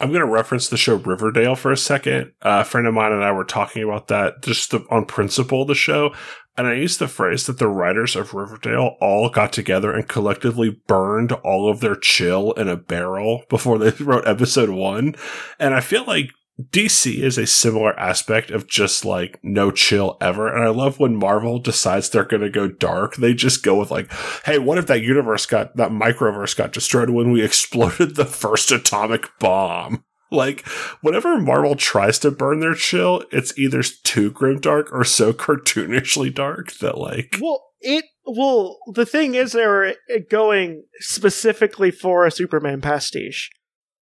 I'm 0.00 0.10
going 0.10 0.20
to 0.20 0.26
reference 0.26 0.68
the 0.68 0.76
show 0.76 0.94
Riverdale 0.94 1.56
for 1.56 1.72
a 1.72 1.76
second. 1.76 2.32
Uh, 2.42 2.60
a 2.60 2.64
friend 2.64 2.86
of 2.86 2.94
mine 2.94 3.12
and 3.12 3.24
I 3.24 3.32
were 3.32 3.44
talking 3.44 3.82
about 3.82 4.08
that 4.08 4.42
just 4.42 4.70
the, 4.70 4.84
on 4.90 5.06
principle 5.06 5.64
the 5.64 5.74
show. 5.74 6.14
And 6.56 6.66
I 6.66 6.74
used 6.74 6.98
the 6.98 7.08
phrase 7.08 7.46
that 7.46 7.58
the 7.58 7.68
writers 7.68 8.16
of 8.16 8.34
Riverdale 8.34 8.96
all 9.00 9.28
got 9.28 9.52
together 9.52 9.92
and 9.92 10.08
collectively 10.08 10.80
burned 10.86 11.32
all 11.32 11.70
of 11.70 11.80
their 11.80 11.96
chill 11.96 12.52
in 12.52 12.68
a 12.68 12.76
barrel 12.76 13.44
before 13.48 13.78
they 13.78 13.90
wrote 14.04 14.26
episode 14.26 14.70
one. 14.70 15.14
And 15.58 15.74
I 15.74 15.80
feel 15.80 16.04
like 16.04 16.30
DC 16.60 17.18
is 17.20 17.38
a 17.38 17.46
similar 17.46 17.98
aspect 17.98 18.50
of 18.50 18.66
just 18.66 19.04
like 19.04 19.38
no 19.42 19.70
chill 19.70 20.16
ever. 20.20 20.48
And 20.52 20.64
I 20.64 20.68
love 20.68 20.98
when 20.98 21.14
Marvel 21.14 21.58
decides 21.58 22.10
they're 22.10 22.24
going 22.24 22.42
to 22.42 22.50
go 22.50 22.66
dark. 22.66 23.16
They 23.16 23.32
just 23.32 23.62
go 23.62 23.78
with 23.78 23.90
like, 23.90 24.12
hey, 24.44 24.58
what 24.58 24.78
if 24.78 24.86
that 24.88 25.02
universe 25.02 25.46
got, 25.46 25.76
that 25.76 25.92
microverse 25.92 26.56
got 26.56 26.72
destroyed 26.72 27.10
when 27.10 27.30
we 27.30 27.42
exploded 27.44 28.16
the 28.16 28.24
first 28.24 28.72
atomic 28.72 29.26
bomb? 29.38 30.04
Like, 30.30 30.66
whenever 31.00 31.40
Marvel 31.40 31.74
tries 31.74 32.18
to 32.18 32.30
burn 32.30 32.60
their 32.60 32.74
chill, 32.74 33.22
it's 33.32 33.56
either 33.56 33.82
too 33.82 34.30
grim 34.30 34.60
dark 34.60 34.92
or 34.92 35.04
so 35.04 35.32
cartoonishly 35.32 36.34
dark 36.34 36.72
that 36.78 36.98
like, 36.98 37.36
well 37.40 37.64
it 37.80 38.04
well 38.26 38.78
the 38.92 39.06
thing 39.06 39.34
is 39.36 39.52
they're 39.52 39.86
uh, 39.86 39.94
going 40.28 40.82
specifically 40.98 41.90
for 41.92 42.26
a 42.26 42.30
superman 42.30 42.80
pastiche 42.80 43.50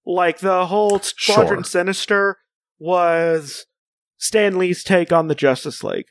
like 0.06 0.40
the 0.40 0.68
whole 0.68 1.00
squadron 1.00 1.62
Sure. 1.62 1.64
sinister 1.64 2.38
was 2.79 3.65
stan 4.17 4.58
lee's 4.58 4.84
take 4.84 5.12
on 5.12 5.27
the 5.27 5.36
justice 5.36 5.84
league 5.84 6.08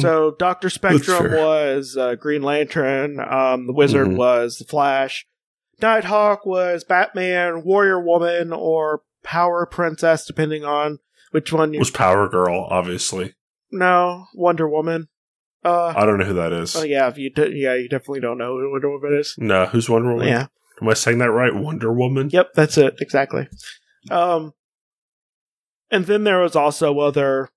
So 0.00 0.34
Doctor 0.38 0.68
Spectrum 0.68 1.32
was 1.32 1.96
uh, 1.96 2.14
Green 2.16 2.42
Lantern. 2.42 3.18
Um, 3.18 3.66
the 3.66 3.72
Wizard 3.72 4.08
Mhm. 4.08 4.16
was 4.16 4.58
the 4.58 4.64
Flash. 4.66 5.26
Nighthawk 5.80 6.44
was 6.44 6.84
Batman, 6.84 7.62
Warrior 7.64 7.98
Woman, 8.04 8.52
or 8.52 9.00
Power 9.24 9.64
Princess, 9.64 10.26
depending 10.26 10.64
on 10.66 10.98
which 11.30 11.50
one 11.52 11.72
you. 11.72 11.78
was 11.78 11.90
Power 11.90 12.28
Girl, 12.28 12.66
obviously. 12.70 13.34
no, 13.72 14.26
Wonder 14.34 14.68
Woman. 14.68 15.08
Uh, 15.64 15.94
I 15.96 16.04
don't 16.04 16.18
know 16.18 16.24
who 16.26 16.34
that 16.34 16.52
is. 16.52 16.76
oh 16.76 16.82
yeah, 16.82 17.10
you 17.16 17.30
d- 17.30 17.52
yeah, 17.54 17.74
you 17.74 17.88
definitely 17.88 18.20
don't 18.20 18.36
know 18.38 18.58
who 18.58 18.70
Wonder 18.72 18.90
Woman 18.90 19.14
is. 19.18 19.34
No, 19.38 19.64
who's 19.66 19.88
Wonder 19.88 20.10
Woman? 20.12 20.28
Yeah, 20.28 20.46
Am 20.82 20.88
I 20.88 20.94
saying 20.94 21.18
that 21.18 21.30
right? 21.30 21.54
Wonder 21.54 21.90
Woman? 21.92 22.28
yep, 22.30 22.52
that's 22.54 22.76
it 22.76 22.96
exactly. 23.00 23.48
Um, 24.10 24.52
and 25.90 26.06
then 26.06 26.24
there 26.24 26.40
was 26.40 26.56
also 26.56 26.98
other 26.98 27.50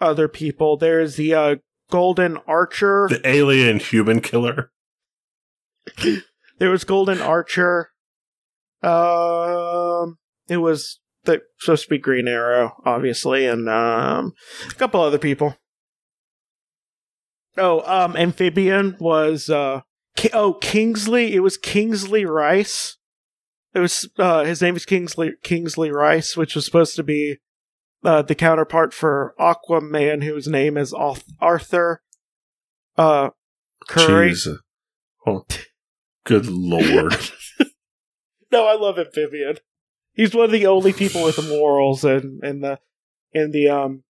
other 0.00 0.28
people. 0.28 0.76
There's 0.76 1.16
the 1.16 1.34
uh, 1.34 1.56
Golden 1.90 2.38
Archer. 2.46 3.08
The 3.10 3.26
alien 3.28 3.78
human 3.78 4.20
killer. 4.20 4.70
There 6.62 6.70
was 6.70 6.84
Golden 6.84 7.20
Archer. 7.20 7.90
Um, 8.84 10.18
it 10.48 10.58
was 10.58 11.00
the 11.24 11.42
supposed 11.58 11.82
to 11.84 11.90
be 11.90 11.98
Green 11.98 12.28
Arrow, 12.28 12.74
obviously, 12.84 13.46
and 13.46 13.68
um, 13.68 14.32
a 14.70 14.74
couple 14.74 15.00
other 15.00 15.18
people. 15.18 15.56
Oh, 17.56 17.80
um, 17.84 18.16
Amphibian 18.16 18.96
was 19.00 19.50
uh, 19.50 19.80
Ki- 20.14 20.30
oh 20.32 20.54
Kingsley. 20.54 21.34
It 21.34 21.40
was 21.40 21.56
Kingsley 21.56 22.24
Rice. 22.24 22.96
It 23.74 23.80
was 23.80 24.08
uh, 24.16 24.44
his 24.44 24.62
name 24.62 24.76
is 24.76 24.86
Kingsley 24.86 25.32
Kingsley 25.42 25.90
Rice, 25.90 26.36
which 26.36 26.54
was 26.54 26.64
supposed 26.64 26.94
to 26.94 27.02
be 27.02 27.40
uh, 28.04 28.22
the 28.22 28.34
counterpart 28.34 28.92
for 28.92 29.34
Aquaman, 29.38 30.22
whose 30.22 30.48
name 30.48 30.76
is 30.76 30.94
Arthur 31.40 32.02
uh, 32.96 33.30
Curry. 33.88 34.34
Oh, 35.26 35.44
good 36.24 36.46
lord. 36.46 37.16
No, 38.52 38.66
I 38.66 38.74
love 38.74 38.98
Amphibian. 38.98 39.56
He's 40.12 40.34
one 40.34 40.44
of 40.44 40.50
the 40.50 40.66
only 40.66 40.92
people 40.92 41.24
with 41.24 41.42
morals 41.48 42.04
in 42.04 42.40
in 42.42 42.60
the 42.60 42.78
in 43.32 43.50
the 43.50 43.68
um 43.68 44.02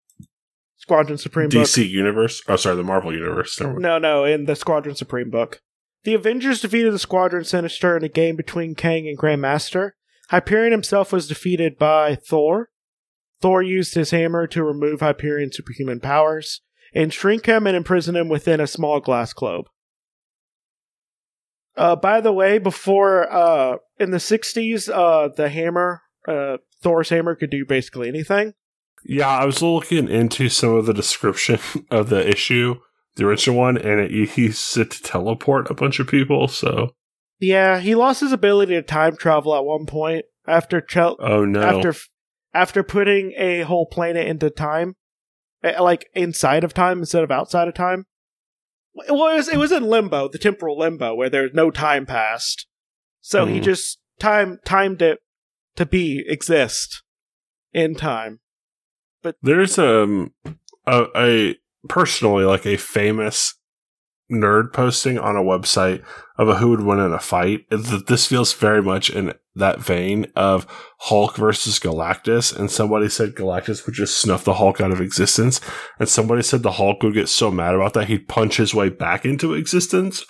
Squadron 0.77 1.19
Supreme 1.19 1.49
book. 1.49 1.61
DC 1.61 1.87
Universe. 1.87 2.41
Oh, 2.47 2.55
sorry, 2.55 2.75
the 2.75 2.83
Marvel 2.83 3.13
Universe. 3.13 3.61
No, 3.61 3.99
no, 3.99 4.25
in 4.25 4.45
the 4.45 4.55
Squadron 4.55 4.95
Supreme 4.95 5.29
book. 5.29 5.61
The 6.03 6.15
Avengers 6.15 6.61
defeated 6.61 6.91
the 6.91 6.99
Squadron 6.99 7.43
Sinister 7.43 7.95
in 7.95 8.03
a 8.03 8.09
game 8.09 8.35
between 8.35 8.73
Kang 8.73 9.07
and 9.07 9.15
Grandmaster. 9.15 9.91
Hyperion 10.29 10.71
himself 10.71 11.13
was 11.13 11.27
defeated 11.27 11.77
by 11.77 12.15
Thor. 12.15 12.70
Thor 13.41 13.61
used 13.61 13.95
his 13.95 14.11
hammer 14.11 14.47
to 14.47 14.63
remove 14.63 14.99
Hyperion's 14.99 15.57
superhuman 15.57 15.99
powers 15.99 16.61
and 16.93 17.13
shrink 17.13 17.45
him 17.45 17.65
and 17.67 17.75
imprison 17.75 18.15
him 18.15 18.29
within 18.29 18.59
a 18.59 18.67
small 18.67 18.99
glass 18.99 19.33
globe. 19.33 19.65
Uh, 21.75 21.95
by 21.95 22.21
the 22.21 22.33
way, 22.33 22.57
before 22.57 23.31
uh, 23.31 23.77
in 23.97 24.11
the 24.11 24.17
'60s, 24.17 24.89
uh, 24.93 25.29
the 25.35 25.49
hammer, 25.49 26.01
uh, 26.27 26.57
Thor's 26.81 27.09
hammer, 27.09 27.35
could 27.35 27.49
do 27.49 27.65
basically 27.65 28.07
anything. 28.07 28.53
Yeah, 29.03 29.29
I 29.29 29.45
was 29.45 29.61
looking 29.61 30.07
into 30.09 30.49
some 30.49 30.75
of 30.75 30.85
the 30.85 30.93
description 30.93 31.59
of 31.91 32.09
the 32.09 32.27
issue, 32.29 32.75
the 33.15 33.25
original 33.25 33.57
one, 33.57 33.77
and 33.77 33.99
it, 34.01 34.29
he 34.31 34.43
used 34.43 34.77
it 34.77 34.91
to 34.91 35.01
teleport 35.01 35.71
a 35.71 35.73
bunch 35.73 35.99
of 35.99 36.07
people. 36.07 36.47
So, 36.47 36.93
Yeah, 37.39 37.79
he 37.79 37.95
lost 37.95 38.19
his 38.19 38.33
ability 38.33 38.73
to 38.73 38.81
time 38.81 39.15
travel 39.15 39.55
at 39.55 39.65
one 39.65 39.85
point 39.85 40.25
after 40.45 40.81
Chel- 40.81 41.17
oh 41.19 41.45
no, 41.45 41.61
after 41.61 41.95
after 42.53 42.83
putting 42.83 43.33
a 43.37 43.61
whole 43.61 43.85
planet 43.85 44.27
into 44.27 44.49
time, 44.49 44.95
eh, 45.63 45.79
like 45.79 46.09
inside 46.13 46.63
of 46.63 46.73
time 46.73 46.99
instead 46.99 47.23
of 47.23 47.31
outside 47.31 47.67
of 47.67 47.73
time. 47.73 48.05
Well, 48.93 49.07
it 49.07 49.35
was, 49.35 49.47
it 49.47 49.57
was 49.57 49.71
in 49.71 49.83
limbo, 49.83 50.27
the 50.27 50.37
temporal 50.37 50.77
limbo, 50.77 51.15
where 51.15 51.29
there's 51.29 51.53
no 51.53 51.71
time 51.71 52.05
passed. 52.05 52.67
So 53.21 53.45
he 53.45 53.59
Mhm. 53.59 53.63
just 53.63 53.99
time 54.19 54.59
timed 54.65 55.01
it 55.01 55.19
to 55.75 55.85
be 55.85 56.23
exist 56.27 57.03
in 57.71 57.95
time. 57.95 58.41
But 59.21 59.37
there's 59.41 59.77
um 59.79 60.33
a, 60.85 61.05
a 61.15 61.55
personally 61.87 62.43
like 62.43 62.65
a 62.65 62.75
famous 62.77 63.55
nerd 64.31 64.73
posting 64.73 65.19
on 65.19 65.35
a 65.35 65.43
website 65.43 66.03
of 66.37 66.47
a 66.47 66.55
who 66.55 66.69
would 66.69 66.81
win 66.81 66.99
in 66.99 67.11
a 67.13 67.19
fight. 67.19 67.69
Th- 67.69 68.05
This 68.05 68.25
feels 68.25 68.53
very 68.53 68.81
much 68.81 69.09
in 69.09 69.33
that 69.53 69.79
vein 69.79 70.27
of 70.35 70.65
Hulk 70.99 71.35
versus 71.35 71.77
Galactus, 71.79 72.57
and 72.57 72.71
somebody 72.71 73.09
said 73.09 73.35
Galactus 73.35 73.85
would 73.85 73.95
just 73.95 74.19
snuff 74.19 74.43
the 74.45 74.53
Hulk 74.55 74.79
out 74.79 74.91
of 74.91 75.01
existence, 75.01 75.59
and 75.99 76.07
somebody 76.07 76.41
said 76.41 76.63
the 76.63 76.71
Hulk 76.73 77.03
would 77.03 77.13
get 77.13 77.27
so 77.29 77.51
mad 77.51 77.75
about 77.75 77.93
that 77.93 78.07
he'd 78.07 78.27
punch 78.29 78.57
his 78.57 78.73
way 78.73 78.89
back 78.89 79.25
into 79.25 79.53
existence. 79.53 80.23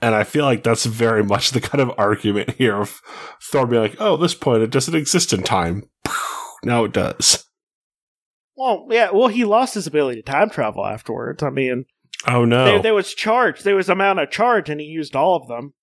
And 0.00 0.14
I 0.14 0.24
feel 0.24 0.44
like 0.44 0.62
that's 0.62 0.86
very 0.86 1.22
much 1.24 1.50
the 1.50 1.60
kind 1.60 1.82
of 1.82 1.92
argument 1.98 2.50
here 2.52 2.76
of 2.76 3.00
Thor 3.42 3.66
being 3.66 3.82
like, 3.82 3.96
"Oh, 4.00 4.16
this 4.16 4.34
point 4.34 4.62
it 4.62 4.70
doesn't 4.70 4.94
exist 4.94 5.32
in 5.32 5.42
time." 5.42 5.82
Now 6.62 6.84
it 6.84 6.92
does. 6.92 7.46
Well, 8.56 8.86
yeah, 8.90 9.10
well, 9.12 9.28
he 9.28 9.44
lost 9.44 9.74
his 9.74 9.86
ability 9.86 10.22
to 10.22 10.30
time 10.30 10.50
travel 10.50 10.84
afterwards. 10.84 11.42
I 11.42 11.48
mean, 11.48 11.86
Oh 12.26 12.44
no! 12.44 12.64
there, 12.64 12.82
there 12.82 12.94
was 12.94 13.14
charge, 13.14 13.62
there 13.62 13.76
was 13.76 13.88
amount 13.88 14.18
of 14.18 14.30
charge, 14.30 14.68
and 14.68 14.80
he 14.80 14.86
used 14.86 15.16
all 15.16 15.36
of 15.36 15.48
them. 15.48 15.74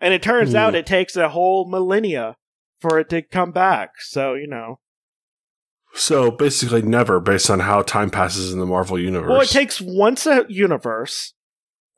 And 0.00 0.14
it 0.14 0.22
turns 0.22 0.50
Hmm. 0.52 0.56
out 0.56 0.74
it 0.74 0.86
takes 0.86 1.16
a 1.16 1.30
whole 1.30 1.68
millennia 1.68 2.36
for 2.78 2.98
it 2.98 3.10
to 3.10 3.22
come 3.22 3.52
back. 3.52 4.00
So, 4.00 4.34
you 4.34 4.46
know. 4.46 4.80
So 5.92 6.30
basically, 6.30 6.82
never 6.82 7.18
based 7.20 7.50
on 7.50 7.60
how 7.60 7.82
time 7.82 8.10
passes 8.10 8.52
in 8.52 8.60
the 8.60 8.66
Marvel 8.66 8.98
universe. 8.98 9.28
Well, 9.28 9.40
it 9.40 9.48
takes 9.50 9.80
once 9.80 10.24
a 10.26 10.46
universe, 10.48 11.34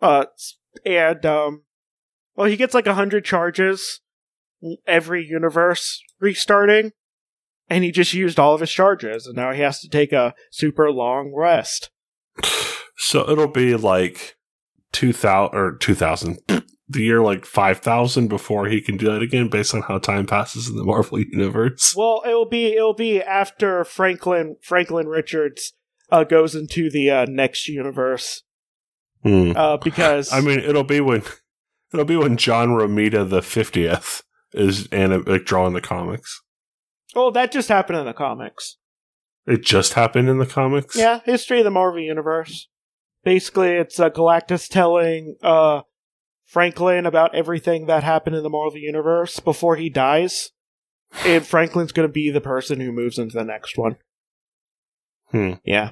uh, 0.01 0.25
and 0.87 1.25
um, 1.27 1.65
well, 2.35 2.49
he 2.49 2.57
gets 2.57 2.73
like 2.75 2.87
a 2.87 2.95
hundred 2.95 3.25
charges 3.25 4.01
every 4.87 5.27
universe 5.27 6.03
restarting, 6.21 6.93
and 7.69 7.85
he 7.85 7.91
just 7.93 8.15
used 8.15 8.41
all 8.41 8.55
of 8.55 8.61
his 8.63 8.71
charges, 8.73 9.27
and 9.27 9.37
now 9.37 9.53
he 9.53 9.61
has 9.61 9.81
to 9.81 9.89
take 9.89 10.13
a 10.13 10.35
super 10.51 10.91
long 10.91 11.35
rest. 11.37 11.91
so 12.97 13.29
it'll 13.29 13.49
be 13.49 13.75
like 13.77 14.37
two 14.93 15.13
thousand 15.13 15.59
or 15.59 15.77
two 15.77 15.95
thousand, 15.95 16.39
the 16.89 17.03
year 17.03 17.21
like 17.21 17.45
five 17.47 17.79
thousand 17.79 18.29
before 18.29 18.67
he 18.67 18.81
can 18.81 18.97
do 18.97 19.07
that 19.07 19.23
again, 19.23 19.49
based 19.49 19.75
on 19.75 19.83
how 19.83 19.99
time 19.99 20.27
passes 20.27 20.69
in 20.69 20.77
the 20.77 20.85
Marvel 20.85 21.19
universe. 21.33 21.95
Well, 21.97 22.23
it 22.25 22.33
will 22.35 22.49
be 22.49 22.75
it 22.77 22.81
will 22.83 22.95
be 22.95 23.23
after 23.23 23.85
Franklin 23.85 24.57
Franklin 24.63 25.09
Richards 25.09 25.73
uh, 26.11 26.25
goes 26.25 26.55
into 26.55 26.91
the 26.91 27.11
uh, 27.11 27.27
next 27.29 27.69
universe 27.69 28.43
Hmm. 29.23 29.53
uh, 29.57 29.77
because 29.77 30.33
I 30.33 30.41
mean, 30.41 30.59
it'll 30.59 30.83
be 30.85 31.01
when 31.01 31.23
it'll 31.93 32.05
be 32.05 32.17
when 32.17 32.37
John 32.37 32.71
Romita 32.71 33.29
the 33.29 33.41
fiftieth 33.41 34.23
is 34.53 34.89
and 34.89 35.27
like 35.27 35.45
drawing 35.45 35.73
the 35.75 35.81
comics. 35.81 36.43
oh, 37.15 37.31
that 37.31 37.53
just 37.53 37.69
happened 37.69 37.99
in 38.01 38.05
the 38.07 38.13
comics. 38.13 38.79
It 39.47 39.63
just 39.63 39.95
happened 39.95 40.29
in 40.29 40.39
the 40.39 40.47
comics. 40.47 40.97
Yeah, 40.97 41.21
history 41.25 41.59
of 41.59 41.65
the 41.65 41.71
Marvel 41.71 42.01
universe. 42.01 42.69
Basically, 43.25 43.69
it's 43.71 44.01
uh, 44.01 44.11
Galactus 44.11 44.69
telling 44.69 45.37
uh, 45.43 45.83
Franklin 46.45 47.07
about 47.07 47.35
everything 47.35 47.87
that 47.87 48.03
happened 48.03 48.37
in 48.37 48.43
the 48.43 48.51
Marvel 48.51 48.79
universe 48.79 49.39
before 49.39 49.77
he 49.77 49.89
dies, 49.89 50.51
and 51.25 51.47
Franklin's 51.47 51.93
going 51.93 52.09
to 52.09 52.13
be 52.13 52.31
the 52.31 52.41
person 52.41 52.81
who 52.81 52.91
moves 52.93 53.19
into 53.19 53.37
the 53.37 53.45
next 53.45 53.79
one. 53.79 53.97
Hmm. 55.31 55.55
Yeah, 55.65 55.91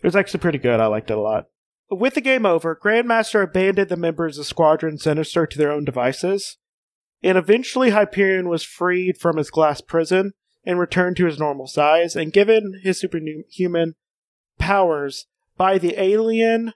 it 0.00 0.06
was 0.06 0.16
actually 0.16 0.40
pretty 0.40 0.58
good. 0.58 0.80
I 0.80 0.86
liked 0.86 1.10
it 1.10 1.18
a 1.18 1.20
lot. 1.20 1.46
With 1.88 2.14
the 2.14 2.20
game 2.20 2.44
over, 2.44 2.74
Grandmaster 2.74 3.44
abandoned 3.44 3.90
the 3.90 3.96
members 3.96 4.38
of 4.38 4.46
Squadron 4.46 4.98
Sinister 4.98 5.46
to 5.46 5.58
their 5.58 5.70
own 5.70 5.84
devices, 5.84 6.56
and 7.22 7.38
eventually 7.38 7.90
Hyperion 7.90 8.48
was 8.48 8.64
freed 8.64 9.18
from 9.18 9.36
his 9.36 9.50
glass 9.50 9.80
prison 9.80 10.32
and 10.64 10.80
returned 10.80 11.16
to 11.18 11.26
his 11.26 11.38
normal 11.38 11.68
size, 11.68 12.16
and 12.16 12.32
given 12.32 12.80
his 12.82 12.98
superhuman 12.98 13.94
powers 14.58 15.26
by 15.56 15.78
the 15.78 16.00
alien 16.00 16.72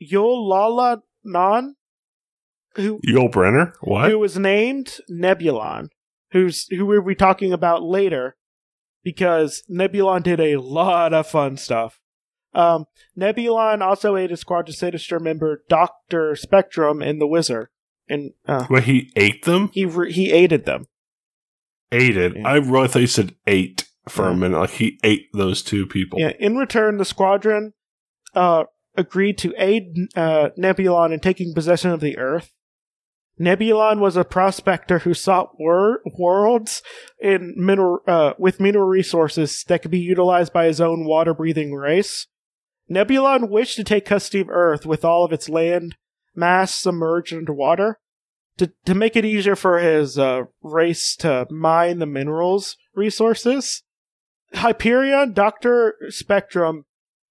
Yolala 0.00 1.00
Nan, 1.24 1.76
who 2.74 3.00
Yul 3.06 3.30
Brynner. 3.30 3.72
What? 3.80 4.10
who 4.10 4.18
was 4.18 4.38
named 4.38 4.98
Nebulon, 5.10 5.88
who's 6.32 6.66
who 6.68 6.86
we'll 6.86 7.02
be 7.02 7.14
talking 7.14 7.52
about 7.52 7.82
later, 7.82 8.36
because 9.02 9.62
Nebulon 9.70 10.22
did 10.22 10.40
a 10.40 10.56
lot 10.56 11.14
of 11.14 11.26
fun 11.26 11.56
stuff. 11.56 12.00
Um, 12.54 12.86
Nebulon 13.18 13.82
also 13.82 14.16
aided 14.16 14.38
Squadron 14.38 14.74
Sinister 14.74 15.18
member 15.18 15.62
Doctor 15.68 16.36
Spectrum 16.36 17.02
and 17.02 17.20
the 17.20 17.26
Wizard, 17.26 17.68
and 18.08 18.32
uh, 18.46 18.66
Wait, 18.70 18.84
he 18.84 19.12
ate 19.16 19.44
them. 19.44 19.70
he 19.72 19.84
re- 19.84 20.12
he 20.12 20.32
aided 20.32 20.64
them. 20.64 20.86
Ate 21.92 22.16
it. 22.16 22.44
I 22.44 22.56
really 22.56 22.88
thought 22.88 23.00
you 23.00 23.06
said 23.06 23.34
ate 23.46 23.85
for 24.08 24.28
a 24.28 24.36
minute. 24.36 24.58
Like 24.58 24.70
he 24.70 24.98
ate 25.02 25.28
those 25.32 25.62
two 25.62 25.86
people. 25.86 26.18
Yeah. 26.18 26.32
In 26.38 26.56
return, 26.56 26.98
the 26.98 27.04
squadron 27.04 27.72
uh, 28.34 28.64
agreed 28.96 29.38
to 29.38 29.54
aid 29.56 29.94
uh, 30.14 30.50
Nebulon 30.58 31.12
in 31.12 31.20
taking 31.20 31.54
possession 31.54 31.90
of 31.90 32.00
the 32.00 32.16
Earth. 32.18 32.52
Nebulon 33.38 33.98
was 33.98 34.16
a 34.16 34.24
prospector 34.24 35.00
who 35.00 35.12
sought 35.12 35.58
wor- 35.58 36.00
worlds 36.18 36.82
in 37.20 37.54
mineral 37.56 37.98
uh, 38.06 38.32
with 38.38 38.60
mineral 38.60 38.88
resources 38.88 39.62
that 39.68 39.82
could 39.82 39.90
be 39.90 39.98
utilized 39.98 40.54
by 40.54 40.64
his 40.64 40.80
own 40.80 41.04
water-breathing 41.04 41.74
race. 41.74 42.26
Nebulon 42.90 43.50
wished 43.50 43.76
to 43.76 43.84
take 43.84 44.06
custody 44.06 44.40
of 44.40 44.48
Earth 44.48 44.86
with 44.86 45.04
all 45.04 45.24
of 45.24 45.32
its 45.32 45.48
land 45.48 45.96
mass 46.34 46.74
submerged 46.74 47.34
underwater 47.34 47.98
to 48.58 48.72
to 48.84 48.94
make 48.94 49.16
it 49.16 49.24
easier 49.24 49.56
for 49.56 49.78
his 49.80 50.18
uh, 50.18 50.42
race 50.62 51.16
to 51.16 51.46
mine 51.50 51.98
the 51.98 52.06
minerals 52.06 52.76
resources. 52.94 53.82
Hyperion, 54.56 55.32
Doctor 55.32 55.96
Spectrum, 56.08 56.84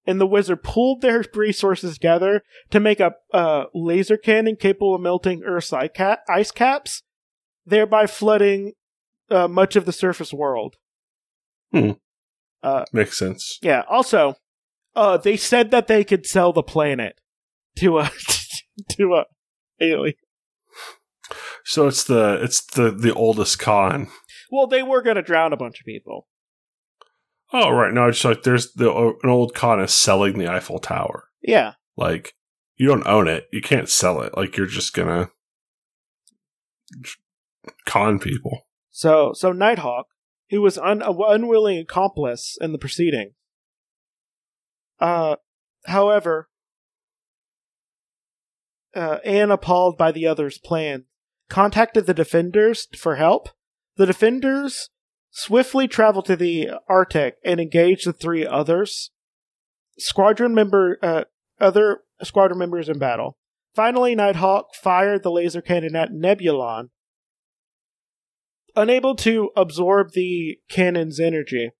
and 0.06 0.20
the 0.20 0.26
Wizard 0.26 0.62
pooled 0.62 1.00
their 1.00 1.24
resources 1.34 1.94
together 1.94 2.42
to 2.70 2.80
make 2.80 3.00
a 3.00 3.12
uh, 3.32 3.64
laser 3.74 4.16
cannon 4.16 4.56
capable 4.56 4.94
of 4.94 5.00
melting 5.00 5.42
Earth's 5.44 5.72
ice 5.72 6.50
caps, 6.50 7.02
thereby 7.64 8.06
flooding 8.06 8.72
uh, 9.30 9.48
much 9.48 9.76
of 9.76 9.84
the 9.84 9.92
surface 9.92 10.32
world. 10.32 10.76
hmm 11.72 11.92
Makes 12.92 13.18
sense. 13.18 13.58
Yeah. 13.62 13.82
Also, 13.88 14.34
uh, 14.96 15.18
they 15.18 15.36
said 15.36 15.70
that 15.70 15.86
they 15.86 16.02
could 16.02 16.26
sell 16.26 16.52
the 16.52 16.62
planet 16.62 17.20
to 17.76 17.98
a 17.98 18.10
to 18.90 19.14
a 19.14 19.24
alien. 19.80 20.14
So 21.64 21.86
it's 21.86 22.04
the 22.04 22.40
it's 22.42 22.64
the 22.64 22.90
the 22.90 23.14
oldest 23.14 23.58
con. 23.58 24.08
Well, 24.50 24.66
they 24.66 24.82
were 24.82 25.02
going 25.02 25.16
to 25.16 25.22
drown 25.22 25.52
a 25.52 25.56
bunch 25.56 25.80
of 25.80 25.86
people. 25.86 26.26
Oh 27.52 27.70
right, 27.70 27.92
no, 27.92 28.08
it's 28.08 28.24
like 28.24 28.42
there's 28.42 28.72
the 28.72 28.90
an 28.90 29.30
old 29.30 29.54
con 29.54 29.80
is 29.80 29.94
selling 29.94 30.38
the 30.38 30.48
Eiffel 30.48 30.78
Tower. 30.78 31.28
Yeah. 31.42 31.74
Like 31.96 32.34
you 32.76 32.88
don't 32.88 33.06
own 33.06 33.28
it, 33.28 33.46
you 33.52 33.62
can't 33.62 33.88
sell 33.88 34.20
it. 34.22 34.36
Like 34.36 34.56
you're 34.56 34.66
just 34.66 34.94
gonna 34.94 35.30
con 37.84 38.18
people. 38.18 38.66
So, 38.90 39.32
so 39.34 39.52
Nighthawk, 39.52 40.06
who 40.50 40.62
was 40.62 40.78
un- 40.78 41.02
an 41.02 41.18
unwilling 41.28 41.78
accomplice 41.78 42.56
in 42.60 42.72
the 42.72 42.78
proceeding, 42.78 43.32
uh, 45.00 45.36
however, 45.86 46.48
uh, 48.94 49.18
and 49.24 49.52
appalled 49.52 49.98
by 49.98 50.10
the 50.12 50.26
others' 50.26 50.58
plan, 50.58 51.04
contacted 51.48 52.06
the 52.06 52.14
Defenders 52.14 52.88
for 52.96 53.16
help. 53.16 53.50
The 53.96 54.06
Defenders 54.06 54.90
swiftly 55.36 55.86
traveled 55.86 56.24
to 56.24 56.34
the 56.34 56.70
Arctic 56.88 57.36
and 57.44 57.60
engaged 57.60 58.06
the 58.06 58.12
three 58.14 58.46
others. 58.46 59.10
Squadron 59.98 60.54
member, 60.54 60.98
uh, 61.02 61.24
other 61.60 61.98
squadron 62.22 62.58
members 62.58 62.88
in 62.88 62.98
battle. 62.98 63.36
Finally, 63.74 64.14
Nighthawk 64.14 64.74
fired 64.74 65.22
the 65.22 65.30
laser 65.30 65.60
cannon 65.60 65.94
at 65.94 66.10
Nebulon, 66.10 66.88
Unable 68.74 69.14
to 69.16 69.50
absorb 69.56 70.12
the 70.12 70.58
cannon's 70.70 71.20
energy, 71.20 71.70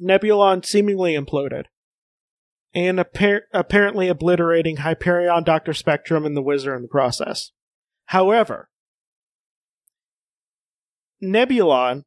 Nebulon 0.00 0.64
seemingly 0.64 1.14
imploded, 1.14 1.64
and 2.74 2.98
appar- 2.98 3.42
apparently 3.52 4.08
obliterating 4.08 4.78
Hyperion, 4.78 5.44
Dr. 5.44 5.72
Spectrum, 5.74 6.24
and 6.24 6.36
the 6.36 6.42
Wizard 6.42 6.76
in 6.76 6.82
the 6.82 6.88
process. 6.88 7.52
However, 8.06 8.68
Nebulon 11.22 12.04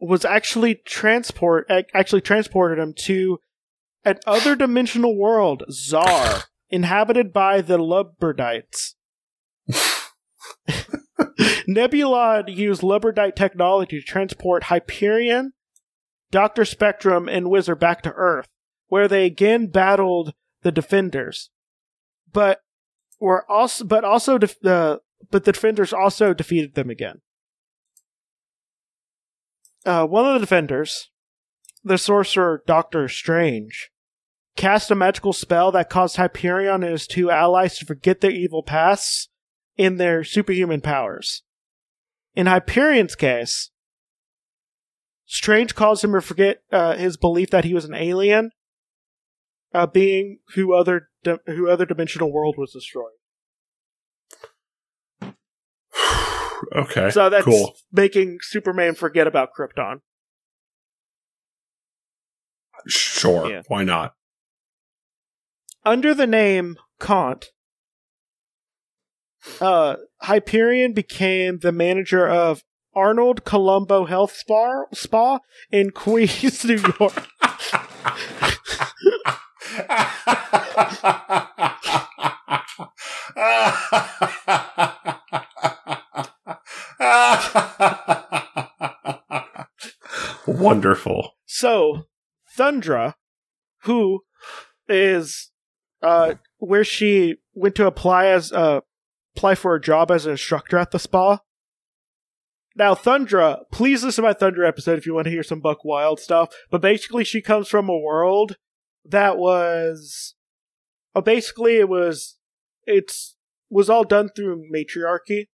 was 0.00 0.24
actually 0.24 0.74
transport 0.74 1.70
actually 1.94 2.20
transported 2.20 2.78
him 2.78 2.94
to 3.04 3.38
an 4.04 4.18
other 4.26 4.54
dimensional 4.54 5.16
world, 5.16 5.64
Zar, 5.70 6.44
inhabited 6.68 7.32
by 7.32 7.60
the 7.60 7.78
Lubridites. 7.78 8.94
Nebulon 11.68 12.54
used 12.54 12.82
Lubridite 12.82 13.34
technology 13.34 14.00
to 14.00 14.06
transport 14.06 14.64
Hyperion, 14.64 15.52
Dr. 16.30 16.64
Spectrum, 16.64 17.28
and 17.28 17.48
Wizard 17.48 17.78
back 17.78 18.02
to 18.02 18.12
Earth, 18.12 18.48
where 18.88 19.08
they 19.08 19.24
again 19.24 19.68
battled 19.68 20.34
the 20.62 20.72
Defenders. 20.72 21.50
but 22.32 22.60
were 23.20 23.50
also 23.50 23.84
but 23.84 24.04
also 24.04 24.38
def- 24.38 24.60
the 24.60 25.00
but 25.30 25.44
the 25.44 25.52
defenders 25.52 25.92
also 25.92 26.34
defeated 26.34 26.74
them 26.74 26.90
again. 26.90 27.20
Uh, 29.84 30.06
one 30.06 30.24
of 30.24 30.32
the 30.34 30.40
defenders, 30.40 31.10
the 31.82 31.98
sorcerer 31.98 32.62
Doctor 32.66 33.06
Strange, 33.08 33.90
cast 34.56 34.90
a 34.90 34.94
magical 34.94 35.32
spell 35.32 35.70
that 35.72 35.90
caused 35.90 36.16
Hyperion 36.16 36.82
and 36.82 36.92
his 36.92 37.06
two 37.06 37.30
allies 37.30 37.78
to 37.78 37.84
forget 37.84 38.20
their 38.20 38.30
evil 38.30 38.62
pasts 38.62 39.28
in 39.76 39.96
their 39.96 40.24
superhuman 40.24 40.80
powers. 40.80 41.42
In 42.34 42.46
Hyperion's 42.46 43.14
case, 43.14 43.70
Strange 45.26 45.74
caused 45.74 46.04
him 46.04 46.12
to 46.12 46.20
forget 46.20 46.62
uh, 46.70 46.96
his 46.96 47.16
belief 47.16 47.50
that 47.50 47.64
he 47.64 47.74
was 47.74 47.84
an 47.84 47.94
alien, 47.94 48.50
uh, 49.72 49.86
being 49.86 50.38
who 50.54 50.74
other 50.74 51.08
di- 51.22 51.38
who 51.46 51.68
other 51.68 51.86
dimensional 51.86 52.32
world 52.32 52.56
was 52.56 52.72
destroyed. 52.72 53.12
okay. 56.74 57.10
So 57.10 57.30
that's 57.30 57.44
cool. 57.44 57.74
making 57.92 58.38
Superman 58.42 58.94
forget 58.94 59.26
about 59.26 59.50
Krypton. 59.58 60.00
Sure. 62.86 63.50
Yeah. 63.50 63.62
Why 63.68 63.84
not? 63.84 64.14
Under 65.84 66.14
the 66.14 66.26
name 66.26 66.76
Kant, 67.00 67.46
uh, 69.60 69.96
Hyperion 70.22 70.92
became 70.92 71.58
the 71.58 71.72
manager 71.72 72.26
of 72.26 72.62
Arnold 72.94 73.44
Colombo 73.44 74.06
Health 74.06 74.34
Spa, 74.34 74.84
Spa 74.92 75.40
in 75.70 75.90
Queens, 75.90 76.64
New 76.64 76.82
York. 76.98 77.28
Wonderful. 90.64 91.32
So, 91.46 92.04
Thundra, 92.56 93.14
who 93.82 94.22
is 94.88 95.50
uh, 96.02 96.34
where 96.58 96.84
she 96.84 97.36
went 97.54 97.74
to 97.76 97.86
apply 97.86 98.26
as 98.26 98.52
uh, 98.52 98.80
apply 99.36 99.54
for 99.54 99.74
a 99.74 99.80
job 99.80 100.10
as 100.10 100.26
an 100.26 100.32
instructor 100.32 100.78
at 100.78 100.90
the 100.90 100.98
spa. 100.98 101.40
Now, 102.76 102.94
Thundra, 102.94 103.60
please 103.70 104.02
listen 104.02 104.24
to 104.24 104.28
my 104.28 104.34
Thundra 104.34 104.66
episode 104.66 104.98
if 104.98 105.06
you 105.06 105.14
want 105.14 105.26
to 105.26 105.30
hear 105.30 105.44
some 105.44 105.60
Buck 105.60 105.84
Wild 105.84 106.18
stuff. 106.18 106.52
But 106.70 106.80
basically, 106.80 107.24
she 107.24 107.40
comes 107.40 107.68
from 107.68 107.88
a 107.88 107.98
world 107.98 108.56
that 109.04 109.38
was, 109.38 110.34
uh, 111.14 111.20
basically, 111.20 111.76
it 111.76 111.88
was, 111.88 112.36
it's 112.84 113.36
was 113.70 113.88
all 113.88 114.04
done 114.04 114.28
through 114.28 114.66
matriarchy, 114.70 115.48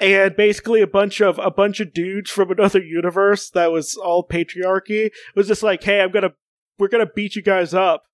and 0.00 0.34
basically 0.34 0.80
a 0.80 0.86
bunch 0.86 1.20
of 1.20 1.38
a 1.38 1.50
bunch 1.50 1.78
of 1.78 1.92
dudes 1.92 2.30
from 2.30 2.50
another 2.50 2.82
universe 2.82 3.50
that 3.50 3.70
was 3.70 3.96
all 3.96 4.26
patriarchy 4.26 5.10
was 5.34 5.48
just 5.48 5.62
like, 5.62 5.82
hey, 5.82 6.00
I'm 6.00 6.10
gonna, 6.10 6.32
we're 6.78 6.88
gonna 6.88 7.06
beat 7.14 7.36
you 7.36 7.42
guys 7.42 7.74
up, 7.74 8.04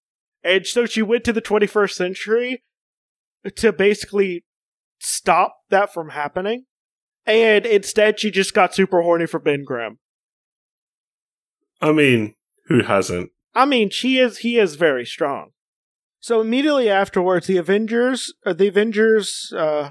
and 0.43 0.67
so 0.67 0.85
she 0.85 1.03
went 1.03 1.25
to 1.25 1.33
the 1.33 1.43
21st 1.43 1.93
century 1.93 2.63
to 3.55 3.73
basically 3.73 4.45
stop 4.99 5.59
that 5.71 5.93
from 5.93 6.11
happening. 6.11 6.65
And 7.25 7.67
instead, 7.67 8.21
she 8.21 8.31
just 8.31 8.55
got 8.55 8.75
super 8.75 9.03
horny 9.03 9.27
for 9.27 9.41
Ben 9.41 9.65
Grimm. 9.65 9.99
I 11.81 11.93
mean, 11.93 12.35
who 12.67 12.83
hasn't? 12.83 13.31
I 13.55 13.65
mean, 13.65 13.91
she 13.91 14.19
is 14.19 14.39
he 14.39 14.59
is 14.59 14.77
very 14.77 15.05
strong. 15.05 15.51
So 16.21 16.41
immediately 16.41 16.89
afterwards, 16.89 17.47
the 17.47 17.57
Avengers, 17.57 18.33
uh, 18.45 18.53
the 18.53 18.69
Avengers, 18.69 19.53
uh, 19.57 19.91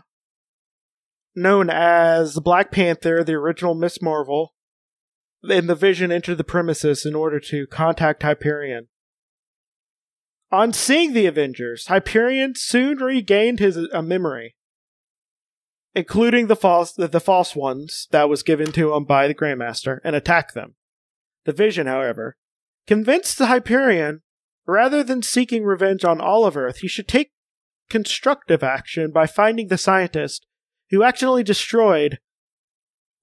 known 1.36 1.70
as 1.70 2.34
the 2.34 2.42
Black 2.42 2.72
Panther, 2.72 3.24
the 3.24 3.34
original 3.34 3.76
Ms. 3.76 4.02
Marvel, 4.02 4.54
and 5.44 5.70
the 5.70 5.76
Vision 5.76 6.12
entered 6.12 6.38
the 6.38 6.44
premises 6.44 7.06
in 7.06 7.14
order 7.14 7.40
to 7.40 7.68
contact 7.68 8.24
Hyperion. 8.24 8.88
On 10.52 10.72
seeing 10.72 11.14
the 11.14 11.26
Avengers, 11.26 11.88
Hyperion 11.88 12.54
soon 12.56 13.00
regained 13.00 13.60
his 13.60 13.78
uh, 13.78 14.02
memory, 14.02 14.56
including 15.94 16.48
the 16.48 16.56
false 16.56 16.94
the, 16.94 17.08
the 17.08 17.20
false 17.20 17.56
ones 17.56 18.08
that 18.12 18.30
was 18.30 18.44
given 18.44 18.72
to 18.74 18.94
him 18.94 19.06
by 19.06 19.28
the 19.28 19.36
Grandmaster, 19.36 20.00
and 20.04 20.16
attacked 20.16 20.54
them. 20.54 20.76
The 21.46 21.54
Vision, 21.54 21.88
however, 21.88 22.38
convinced 22.88 23.38
the 23.38 23.48
Hyperion, 23.48 24.22
rather 24.66 25.04
than 25.04 25.22
seeking 25.22 25.64
revenge 25.64 26.06
on 26.06 26.22
all 26.22 26.46
of 26.46 26.56
Earth, 26.56 26.78
he 26.78 26.88
should 26.88 27.08
take 27.08 27.32
constructive 27.90 28.64
action 28.64 29.12
by 29.12 29.28
finding 29.28 29.68
the 29.68 29.78
scientist 29.78 30.46
who 30.92 31.04
accidentally 31.04 31.44
destroyed 31.44 32.20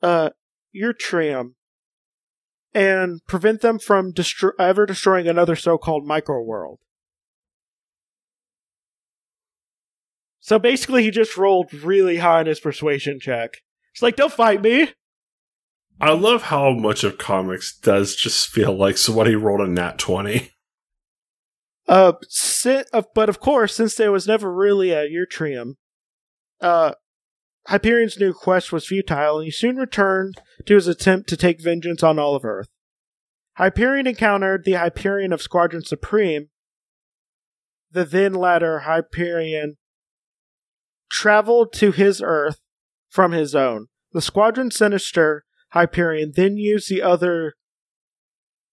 uh 0.02 0.30
Urtrium 0.74 1.54
and 2.74 3.20
prevent 3.26 3.60
them 3.60 3.78
from 3.78 4.12
destro- 4.12 4.52
ever 4.58 4.86
destroying 4.86 5.28
another 5.28 5.54
so-called 5.54 6.06
micro-world. 6.06 6.78
So 10.40 10.58
basically, 10.58 11.02
he 11.02 11.10
just 11.10 11.36
rolled 11.36 11.72
really 11.72 12.16
high 12.16 12.40
in 12.40 12.46
his 12.46 12.58
persuasion 12.60 13.20
check. 13.20 13.58
It's 13.92 14.02
like, 14.02 14.16
don't 14.16 14.32
fight 14.32 14.62
me. 14.62 14.88
I 16.00 16.12
love 16.14 16.44
how 16.44 16.72
much 16.72 17.04
of 17.04 17.18
comics 17.18 17.76
does 17.76 18.16
just 18.16 18.48
feel 18.48 18.76
like 18.76 18.98
somebody 18.98 19.36
rolled 19.36 19.60
a 19.60 19.68
nat 19.68 19.98
20. 19.98 20.50
Uh, 21.86 22.12
si- 22.28 22.84
uh, 22.92 23.02
but 23.14 23.28
of 23.28 23.38
course, 23.40 23.74
since 23.74 23.96
there 23.96 24.12
was 24.12 24.26
never 24.26 24.52
really 24.52 24.92
a 24.92 25.08
Urtrium, 25.08 25.74
uh, 26.60 26.92
Hyperion's 27.66 28.18
new 28.18 28.32
quest 28.32 28.72
was 28.72 28.86
futile, 28.86 29.38
and 29.38 29.44
he 29.44 29.50
soon 29.50 29.76
returned 29.76 30.40
to 30.66 30.74
his 30.74 30.88
attempt 30.88 31.28
to 31.28 31.36
take 31.36 31.62
vengeance 31.62 32.02
on 32.02 32.18
all 32.18 32.34
of 32.34 32.44
Earth. 32.44 32.68
Hyperion 33.56 34.06
encountered 34.06 34.64
the 34.64 34.72
Hyperion 34.72 35.32
of 35.32 35.42
Squadron 35.42 35.84
Supreme. 35.84 36.48
The 37.90 38.04
then 38.04 38.32
latter 38.32 38.80
Hyperion 38.80 39.76
traveled 41.10 41.72
to 41.74 41.92
his 41.92 42.22
Earth 42.24 42.60
from 43.10 43.32
his 43.32 43.54
own. 43.54 43.88
The 44.12 44.22
Squadron 44.22 44.70
Sinister 44.70 45.44
Hyperion 45.70 46.32
then 46.34 46.56
used 46.56 46.88
the 46.88 47.02
other 47.02 47.54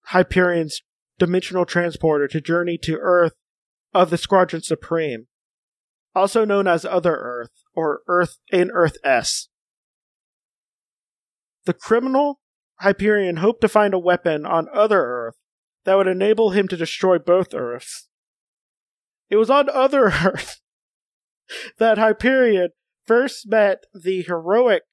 Hyperion's 0.07 0.81
dimensional 1.17 1.65
transporter 1.65 2.27
to 2.29 2.41
journey 2.41 2.77
to 2.79 2.97
Earth 2.97 3.33
of 3.93 4.09
the 4.09 4.17
Squadron 4.17 4.61
Supreme, 4.61 5.27
also 6.15 6.45
known 6.45 6.67
as 6.67 6.85
Other 6.85 7.15
Earth 7.15 7.51
or 7.73 8.01
Earth 8.07 8.37
in 8.51 8.71
Earth 8.71 8.97
S. 9.03 9.47
The 11.65 11.73
criminal 11.73 12.39
Hyperion 12.79 13.37
hoped 13.37 13.61
to 13.61 13.67
find 13.67 13.93
a 13.93 13.99
weapon 13.99 14.45
on 14.45 14.67
Other 14.73 15.01
Earth 15.01 15.35
that 15.85 15.95
would 15.95 16.07
enable 16.07 16.51
him 16.51 16.67
to 16.69 16.77
destroy 16.77 17.19
both 17.19 17.53
Earths. 17.53 18.07
It 19.29 19.35
was 19.35 19.49
on 19.49 19.69
Other 19.69 20.05
Earth 20.25 20.61
that 21.77 21.97
Hyperion 21.97 22.69
first 23.05 23.49
met 23.49 23.85
the 23.93 24.21
heroic 24.21 24.83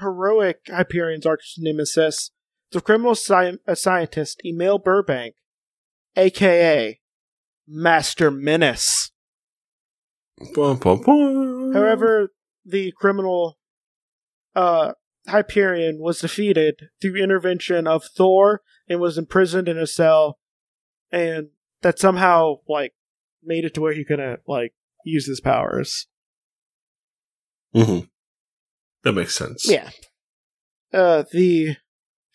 heroic 0.00 0.60
Hyperion's 0.68 1.26
arch 1.26 1.54
nemesis, 1.58 2.30
the 2.70 2.80
criminal 2.80 3.14
sci- 3.14 3.58
scientist 3.74 4.40
Emil 4.44 4.78
Burbank, 4.78 5.34
aka 6.16 7.00
Master 7.66 8.30
Menace. 8.30 9.10
Bum, 10.54 10.78
bum, 10.78 11.02
bum. 11.02 11.72
However, 11.72 12.30
the 12.64 12.92
criminal 12.96 13.58
uh, 14.54 14.92
Hyperion 15.26 15.98
was 16.00 16.20
defeated 16.20 16.88
through 17.00 17.16
intervention 17.16 17.86
of 17.86 18.04
Thor 18.04 18.62
and 18.88 19.00
was 19.00 19.18
imprisoned 19.18 19.68
in 19.68 19.78
a 19.78 19.86
cell, 19.86 20.38
and 21.10 21.48
that 21.82 21.98
somehow 21.98 22.56
like 22.68 22.94
made 23.42 23.64
it 23.64 23.74
to 23.74 23.80
where 23.80 23.92
he 23.92 24.04
couldn't 24.04 24.40
like 24.46 24.74
use 25.04 25.26
his 25.26 25.40
powers. 25.40 26.06
Mhm. 27.74 28.08
that 29.02 29.12
makes 29.12 29.34
sense. 29.34 29.68
Yeah. 29.70 29.90
Uh, 30.92 31.24
the 31.32 31.76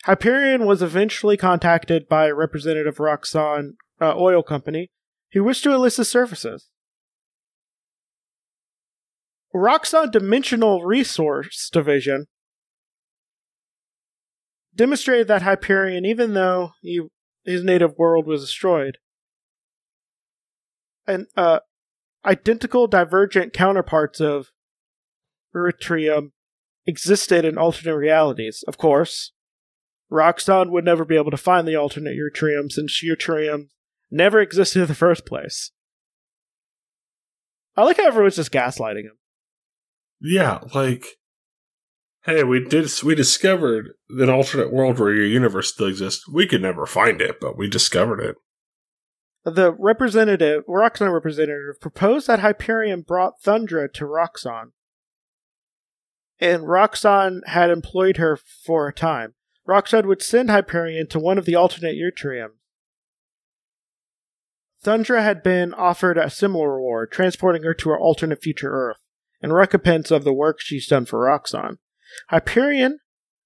Hyperion 0.04 0.64
was 0.64 0.80
eventually 0.80 1.36
contacted 1.36 2.08
by 2.08 2.30
representative 2.30 2.96
Roxxon 2.96 3.72
uh, 4.00 4.14
Oil 4.16 4.42
Company 4.42 4.90
who 5.32 5.42
wished 5.42 5.64
to 5.64 5.72
enlist 5.72 5.96
his 5.96 6.08
services. 6.08 6.68
Roxxon 9.54 10.10
Dimensional 10.10 10.84
Resource 10.84 11.70
Division 11.72 12.26
demonstrated 14.74 15.28
that 15.28 15.42
Hyperion, 15.42 16.04
even 16.04 16.34
though 16.34 16.72
he, 16.82 17.02
his 17.44 17.62
native 17.62 17.96
world 17.96 18.26
was 18.26 18.40
destroyed, 18.40 18.98
and 21.06 21.26
uh, 21.36 21.60
identical 22.24 22.88
divergent 22.88 23.52
counterparts 23.52 24.20
of 24.20 24.48
Erytrium 25.54 26.30
existed 26.84 27.44
in 27.44 27.56
alternate 27.56 27.96
realities. 27.96 28.64
Of 28.66 28.76
course, 28.76 29.32
Roxxon 30.10 30.70
would 30.70 30.84
never 30.84 31.04
be 31.04 31.16
able 31.16 31.30
to 31.30 31.36
find 31.36 31.68
the 31.68 31.76
alternate 31.76 32.16
Erytrium 32.16 32.72
since 32.72 33.00
Erytrium 33.04 33.68
never 34.10 34.40
existed 34.40 34.82
in 34.82 34.88
the 34.88 34.94
first 34.94 35.24
place. 35.24 35.70
I 37.76 37.84
like 37.84 37.98
how 37.98 38.06
everyone's 38.06 38.36
just 38.36 38.52
gaslighting 38.52 39.04
him. 39.04 39.18
Yeah, 40.20 40.60
like, 40.74 41.04
hey, 42.24 42.44
we 42.44 42.64
did 42.64 42.90
we 43.02 43.14
discovered 43.14 43.90
an 44.08 44.30
alternate 44.30 44.72
world 44.72 44.98
where 44.98 45.14
your 45.14 45.26
universe 45.26 45.72
still 45.72 45.86
exists. 45.86 46.26
We 46.28 46.46
could 46.46 46.62
never 46.62 46.86
find 46.86 47.20
it, 47.20 47.40
but 47.40 47.56
we 47.56 47.68
discovered 47.68 48.20
it. 48.20 48.36
The 49.44 49.72
representative, 49.78 50.64
Roxxon 50.66 51.12
representative, 51.12 51.78
proposed 51.80 52.26
that 52.28 52.40
Hyperion 52.40 53.02
brought 53.02 53.42
Thundra 53.42 53.92
to 53.92 54.04
Roxxon. 54.04 54.70
And 56.40 56.62
Roxxon 56.62 57.40
had 57.46 57.70
employed 57.70 58.16
her 58.16 58.36
for 58.36 58.88
a 58.88 58.92
time. 58.92 59.34
Roxxon 59.68 60.06
would 60.06 60.22
send 60.22 60.50
Hyperion 60.50 61.08
to 61.08 61.18
one 61.18 61.36
of 61.36 61.44
the 61.44 61.54
alternate 61.54 61.96
Yttriums. 61.96 62.56
Thundra 64.82 65.22
had 65.22 65.42
been 65.42 65.72
offered 65.72 66.18
a 66.18 66.28
similar 66.28 66.74
reward, 66.74 67.10
transporting 67.10 67.62
her 67.62 67.74
to 67.74 67.88
her 67.90 67.98
alternate 67.98 68.42
future 68.42 68.70
Earth, 68.70 68.98
in 69.44 69.52
recompense 69.52 70.10
of 70.10 70.24
the 70.24 70.32
work 70.32 70.58
she's 70.58 70.86
done 70.86 71.04
for 71.04 71.20
Roxxon. 71.20 71.76
Hyperion 72.30 73.00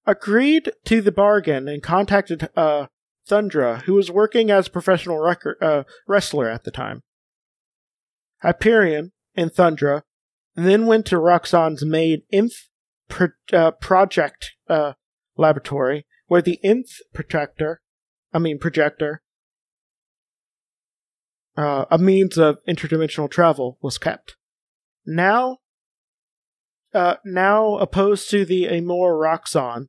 agreed 0.05 0.71
to 0.85 1.01
the 1.01 1.11
bargain 1.11 1.67
and 1.67 1.83
contacted 1.83 2.49
uh, 2.55 2.85
Thundra, 3.29 3.81
who 3.81 3.95
was 3.95 4.09
working 4.09 4.49
as 4.49 4.67
a 4.67 4.71
professional 4.71 5.19
record, 5.19 5.57
uh, 5.61 5.83
wrestler 6.07 6.49
at 6.49 6.63
the 6.63 6.71
time. 6.71 7.03
Hyperion 8.41 9.11
and 9.35 9.51
Thundra 9.51 10.03
then 10.55 10.85
went 10.85 11.05
to 11.07 11.17
Roxxon's 11.17 11.85
main 11.85 12.21
Nth 12.31 12.69
pro- 13.09 13.27
uh, 13.51 13.71
project 13.71 14.51
uh, 14.69 14.93
laboratory, 15.35 16.05
where 16.27 16.41
the 16.41 16.59
Nth 16.63 16.93
projector, 17.13 17.81
I 18.33 18.39
mean 18.39 18.57
projector, 18.57 19.21
uh, 21.57 21.83
a 21.91 21.97
means 21.97 22.37
of 22.37 22.59
interdimensional 22.65 23.29
travel, 23.29 23.77
was 23.81 23.97
kept. 23.97 24.37
Now, 25.05 25.57
uh, 26.93 27.15
now 27.25 27.75
opposed 27.77 28.29
to 28.31 28.45
the 28.45 28.67
Amor 28.67 29.13
Roxxon, 29.13 29.87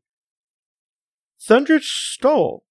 Thundra 1.48 1.80
stole 1.82 2.64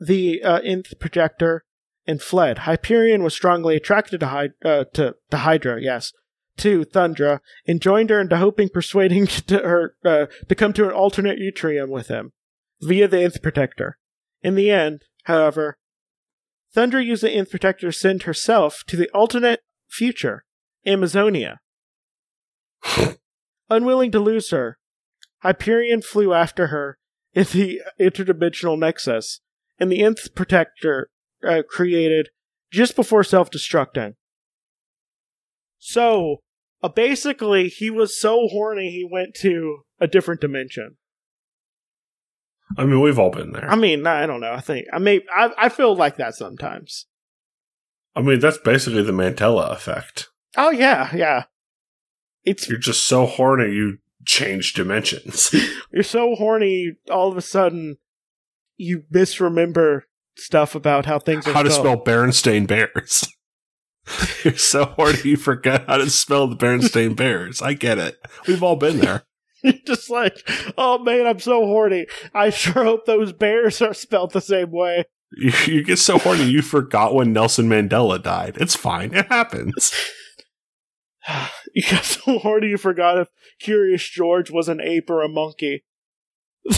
the 0.00 0.42
uh, 0.42 0.60
Nth 0.60 0.98
projector 0.98 1.64
and 2.06 2.20
fled. 2.20 2.58
Hyperion 2.58 3.22
was 3.22 3.34
strongly 3.34 3.76
attracted 3.76 4.20
to, 4.20 4.26
Hy- 4.26 4.48
uh, 4.64 4.84
to, 4.94 5.14
to 5.30 5.36
Hydra, 5.36 5.80
yes, 5.80 6.12
to 6.58 6.84
Thundra, 6.84 7.40
and 7.66 7.80
joined 7.80 8.10
her 8.10 8.20
into 8.20 8.36
hoping 8.36 8.68
persuading 8.68 9.26
to 9.46 9.58
her 9.58 9.94
uh, 10.04 10.26
to 10.48 10.54
come 10.54 10.72
to 10.72 10.84
an 10.84 10.92
alternate 10.92 11.38
Utrium 11.38 11.88
with 11.88 12.08
him 12.08 12.32
via 12.80 13.06
the 13.06 13.22
Nth 13.22 13.42
Projector. 13.42 13.98
In 14.42 14.54
the 14.54 14.70
end, 14.70 15.02
however, 15.24 15.78
Thundra 16.74 17.04
used 17.04 17.22
the 17.22 17.30
Nth 17.30 17.50
Projector 17.50 17.88
to 17.88 17.92
send 17.92 18.24
herself 18.24 18.82
to 18.86 18.96
the 18.96 19.10
alternate 19.10 19.60
future, 19.88 20.44
Amazonia. 20.86 21.60
Unwilling 23.70 24.10
to 24.12 24.20
lose 24.20 24.50
her, 24.50 24.78
Hyperion 25.42 26.02
flew 26.02 26.32
after 26.32 26.68
her 26.68 26.98
in 27.34 27.44
the 27.44 27.80
interdimensional 28.00 28.78
nexus, 28.78 29.40
and 29.78 29.90
the 29.90 30.02
Nth 30.02 30.34
Projector 30.34 31.08
uh, 31.46 31.62
created 31.68 32.28
just 32.70 32.94
before 32.94 33.24
self 33.24 33.50
destructing. 33.50 34.14
So, 35.78 36.38
uh, 36.82 36.88
basically, 36.88 37.68
he 37.68 37.90
was 37.90 38.18
so 38.18 38.48
horny 38.48 38.90
he 38.90 39.08
went 39.10 39.34
to 39.40 39.78
a 40.00 40.06
different 40.06 40.40
dimension. 40.40 40.96
I 42.78 42.84
mean, 42.84 43.00
we've 43.00 43.18
all 43.18 43.30
been 43.30 43.52
there. 43.52 43.70
I 43.70 43.76
mean, 43.76 44.06
I 44.06 44.26
don't 44.26 44.40
know. 44.40 44.52
I 44.52 44.60
think 44.60 44.86
I 44.92 44.98
may. 44.98 45.20
I, 45.34 45.50
I 45.58 45.68
feel 45.68 45.94
like 45.94 46.16
that 46.16 46.34
sometimes. 46.34 47.06
I 48.14 48.22
mean, 48.22 48.40
that's 48.40 48.58
basically 48.58 49.02
the 49.02 49.12
Mandela 49.12 49.70
effect. 49.72 50.28
Oh 50.56 50.70
yeah, 50.70 51.14
yeah. 51.14 51.44
It's 52.44 52.68
You're 52.68 52.78
just 52.78 53.06
so 53.06 53.26
horny, 53.26 53.72
you 53.72 53.98
change 54.24 54.72
dimensions. 54.74 55.54
you're 55.92 56.02
so 56.02 56.34
horny. 56.34 56.92
All 57.10 57.30
of 57.30 57.36
a 57.36 57.42
sudden, 57.42 57.96
you 58.76 59.04
misremember 59.10 60.04
stuff 60.36 60.74
about 60.74 61.06
how 61.06 61.18
things 61.18 61.46
are 61.46 61.52
how 61.52 61.62
to 61.62 61.70
spelled. 61.70 62.02
spell 62.02 62.14
Berenstain 62.14 62.66
Bears. 62.66 63.26
You're 64.44 64.56
so 64.56 64.86
horny, 64.86 65.20
you 65.22 65.36
forget 65.36 65.86
how 65.86 65.98
to 65.98 66.10
spell 66.10 66.48
the 66.48 66.56
Berenstain 66.56 67.14
Bears. 67.14 67.62
I 67.62 67.74
get 67.74 67.98
it. 67.98 68.18
We've 68.48 68.62
all 68.62 68.74
been 68.74 68.98
there. 68.98 69.22
You're 69.62 69.74
just 69.86 70.10
like, 70.10 70.38
oh 70.76 70.98
man, 70.98 71.26
I'm 71.26 71.38
so 71.38 71.64
horny. 71.66 72.06
I 72.34 72.50
sure 72.50 72.82
hope 72.82 73.06
those 73.06 73.32
bears 73.32 73.80
are 73.80 73.94
spelled 73.94 74.32
the 74.32 74.40
same 74.40 74.72
way. 74.72 75.04
You, 75.36 75.52
you 75.66 75.84
get 75.84 76.00
so 76.00 76.18
horny, 76.18 76.44
you 76.44 76.62
forgot 76.62 77.14
when 77.14 77.32
Nelson 77.32 77.68
Mandela 77.68 78.20
died. 78.20 78.56
It's 78.60 78.74
fine. 78.74 79.14
It 79.14 79.26
happens. 79.26 79.94
You 81.74 81.82
got 81.90 82.04
so 82.04 82.38
horny 82.38 82.68
you 82.68 82.76
forgot 82.76 83.16
if 83.16 83.28
Curious 83.58 84.06
George 84.06 84.50
was 84.50 84.68
an 84.68 84.78
ape 84.78 85.08
or 85.08 85.22
a 85.22 85.28
monkey. 85.28 85.84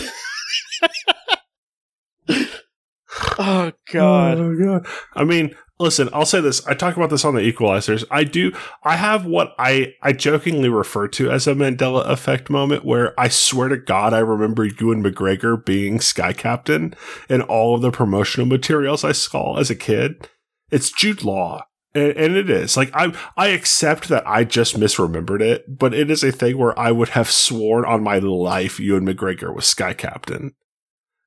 oh 3.38 3.72
god. 3.92 4.38
Oh, 4.38 4.54
God. 4.56 4.86
I 5.14 5.24
mean, 5.24 5.56
listen, 5.78 6.08
I'll 6.12 6.26
say 6.26 6.40
this. 6.40 6.64
I 6.66 6.74
talk 6.74 6.96
about 6.96 7.10
this 7.10 7.24
on 7.24 7.34
the 7.34 7.40
Equalizers. 7.40 8.04
I 8.10 8.24
do. 8.24 8.52
I 8.82 8.96
have 8.96 9.26
what 9.26 9.54
I 9.58 9.94
I 10.02 10.12
jokingly 10.12 10.68
refer 10.68 11.08
to 11.08 11.30
as 11.30 11.46
a 11.46 11.54
Mandela 11.54 12.08
effect 12.08 12.50
moment, 12.50 12.84
where 12.84 13.18
I 13.18 13.28
swear 13.28 13.68
to 13.68 13.76
God, 13.76 14.14
I 14.14 14.20
remember 14.20 14.64
Ewan 14.64 15.02
McGregor 15.02 15.64
being 15.64 16.00
Sky 16.00 16.32
Captain 16.32 16.94
in 17.28 17.42
all 17.42 17.74
of 17.74 17.82
the 17.82 17.90
promotional 17.90 18.46
materials 18.46 19.04
I 19.04 19.12
saw 19.12 19.58
as 19.58 19.70
a 19.70 19.76
kid. 19.76 20.28
It's 20.70 20.90
Jude 20.90 21.24
Law. 21.24 21.66
And, 21.94 22.16
and 22.16 22.36
it 22.36 22.50
is 22.50 22.76
like 22.76 22.90
I 22.94 23.12
I 23.36 23.48
accept 23.48 24.08
that 24.08 24.26
I 24.26 24.44
just 24.44 24.78
misremembered 24.78 25.40
it, 25.40 25.78
but 25.78 25.94
it 25.94 26.10
is 26.10 26.24
a 26.24 26.32
thing 26.32 26.58
where 26.58 26.76
I 26.78 26.90
would 26.90 27.10
have 27.10 27.30
sworn 27.30 27.84
on 27.84 28.02
my 28.02 28.18
life 28.18 28.80
Ewan 28.80 29.06
McGregor 29.06 29.54
was 29.54 29.66
Sky 29.66 29.92
Captain, 29.94 30.54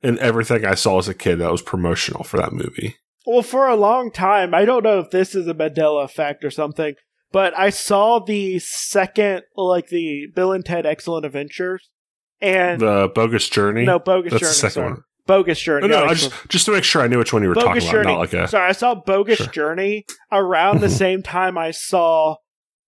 and 0.03 0.19
everything 0.19 0.65
I 0.65 0.75
saw 0.75 0.97
as 0.99 1.07
a 1.07 1.13
kid 1.13 1.37
that 1.37 1.51
was 1.51 1.61
promotional 1.61 2.23
for 2.23 2.37
that 2.37 2.51
movie. 2.53 2.95
Well, 3.25 3.41
for 3.43 3.67
a 3.67 3.75
long 3.75 4.11
time, 4.11 4.53
I 4.53 4.65
don't 4.65 4.83
know 4.83 4.99
if 4.99 5.09
this 5.11 5.35
is 5.35 5.47
a 5.47 5.53
Mandela 5.53 6.03
effect 6.05 6.43
or 6.45 6.51
something, 6.51 6.95
but 7.31 7.57
I 7.57 7.69
saw 7.71 8.19
the 8.19 8.59
second, 8.59 9.43
like 9.55 9.87
the 9.87 10.27
Bill 10.33 10.53
and 10.53 10.65
Ted 10.65 10.85
Excellent 10.85 11.25
Adventures, 11.25 11.89
and 12.39 12.79
The 12.79 13.11
bogus 13.13 13.49
journey. 13.49 13.83
no 13.85 13.99
bogus 13.99 14.31
that's 14.31 14.41
journey. 14.41 14.49
the 14.49 14.53
second 14.55 14.71
sorry. 14.71 14.89
one. 14.91 15.03
Bogus 15.27 15.59
journey. 15.59 15.87
No, 15.87 15.99
no, 15.99 16.05
I 16.05 16.13
just 16.15 16.31
just 16.49 16.65
to 16.65 16.71
make 16.71 16.83
sure 16.83 17.01
I 17.03 17.07
knew 17.07 17.17
which 17.19 17.33
one 17.33 17.43
you 17.43 17.49
were 17.49 17.55
bogus 17.55 17.83
talking 17.83 17.91
journey. 17.91 18.01
about. 18.13 18.13
Not 18.13 18.19
like 18.19 18.33
a 18.33 18.47
Sorry, 18.47 18.69
I 18.69 18.71
saw 18.71 18.95
Bogus 18.95 19.37
Sure. 19.37 19.47
Journey 19.47 20.05
around 20.31 20.79
the 20.81 20.89
same 21.03 21.21
time 21.21 21.57
I 21.57 21.71
saw 21.71 22.37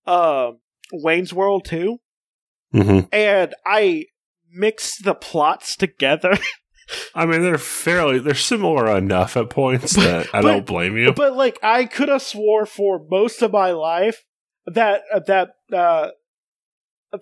um, 0.07 0.59
Wayne's 0.91 1.33
World 1.33 1.65
2, 1.65 1.97
Mhm. 2.73 3.07
and 3.11 3.53
I 3.65 4.05
mixed 4.51 5.03
the 5.03 5.13
plots 5.13 5.75
together. 5.75 6.37
I 7.13 7.27
mean, 7.27 7.43
they're 7.43 7.59
fairly 7.59 8.17
they're 8.17 8.33
similar 8.33 8.97
enough 8.97 9.37
at 9.37 9.51
points 9.51 9.93
that 9.95 10.27
I 10.33 10.41
But- 10.41 10.51
don't 10.51 10.65
blame 10.65 10.97
you. 10.97 11.13
but 11.13 11.35
like 11.35 11.59
I 11.61 11.85
could 11.85 12.09
have 12.09 12.23
swore 12.23 12.65
for 12.65 12.99
most 13.11 13.43
of 13.43 13.51
my 13.51 13.71
life 13.71 14.23
that 14.65 15.01
uh, 15.13 15.19
that 15.27 15.49
uh, 15.71 16.09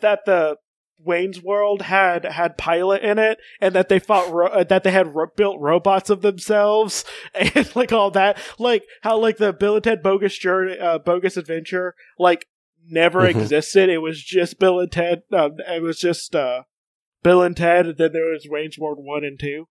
that 0.02 0.26
the 0.26 0.56
Wayne's 1.00 1.42
World 1.42 1.84
had 1.84 2.26
had 2.26 2.58
pilot 2.58 3.04
in 3.04 3.20
it, 3.20 3.40
and 3.62 3.76
that 3.76 3.88
they 3.90 4.00
fought 4.00 4.32
ro- 4.32 4.48
uh, 4.48 4.64
that 4.64 4.84
they 4.84 4.92
had 4.92 5.14
ro- 5.16 5.28
built 5.36 5.60
robots 5.60 6.10
of 6.10 6.22
themselves, 6.22 7.06
and 7.34 7.76
like 7.76 7.92
all 7.94 8.12
that, 8.12 8.38
like 8.60 8.84
how 9.04 9.18
like 9.18 9.38
the 9.38 9.54
Bill 9.54 9.76
and 9.76 9.84
Ted 9.84 10.02
bogus 10.04 10.38
journey, 10.38 10.78
uh, 10.80 10.98
bogus 11.00 11.38
adventure, 11.38 11.94
like 12.18 12.48
never 12.90 13.22
Mhm. 13.22 13.30
existed. 13.42 13.90
It 13.90 14.00
was 14.00 14.24
just 14.24 14.60
Bill 14.60 14.80
and 14.80 14.92
Ted. 14.92 15.24
Um, 15.32 15.58
it 15.68 15.82
was 15.82 16.00
just 16.00 16.36
uh, 16.36 16.64
Bill 17.24 17.42
and 17.44 17.56
Ted, 17.56 17.86
and 17.86 17.98
then 17.98 18.12
there 18.14 18.32
was 18.32 18.48
Wayne's 18.50 18.78
World 18.80 18.98
one 19.02 19.24
and 19.24 19.40
two. 19.40 19.68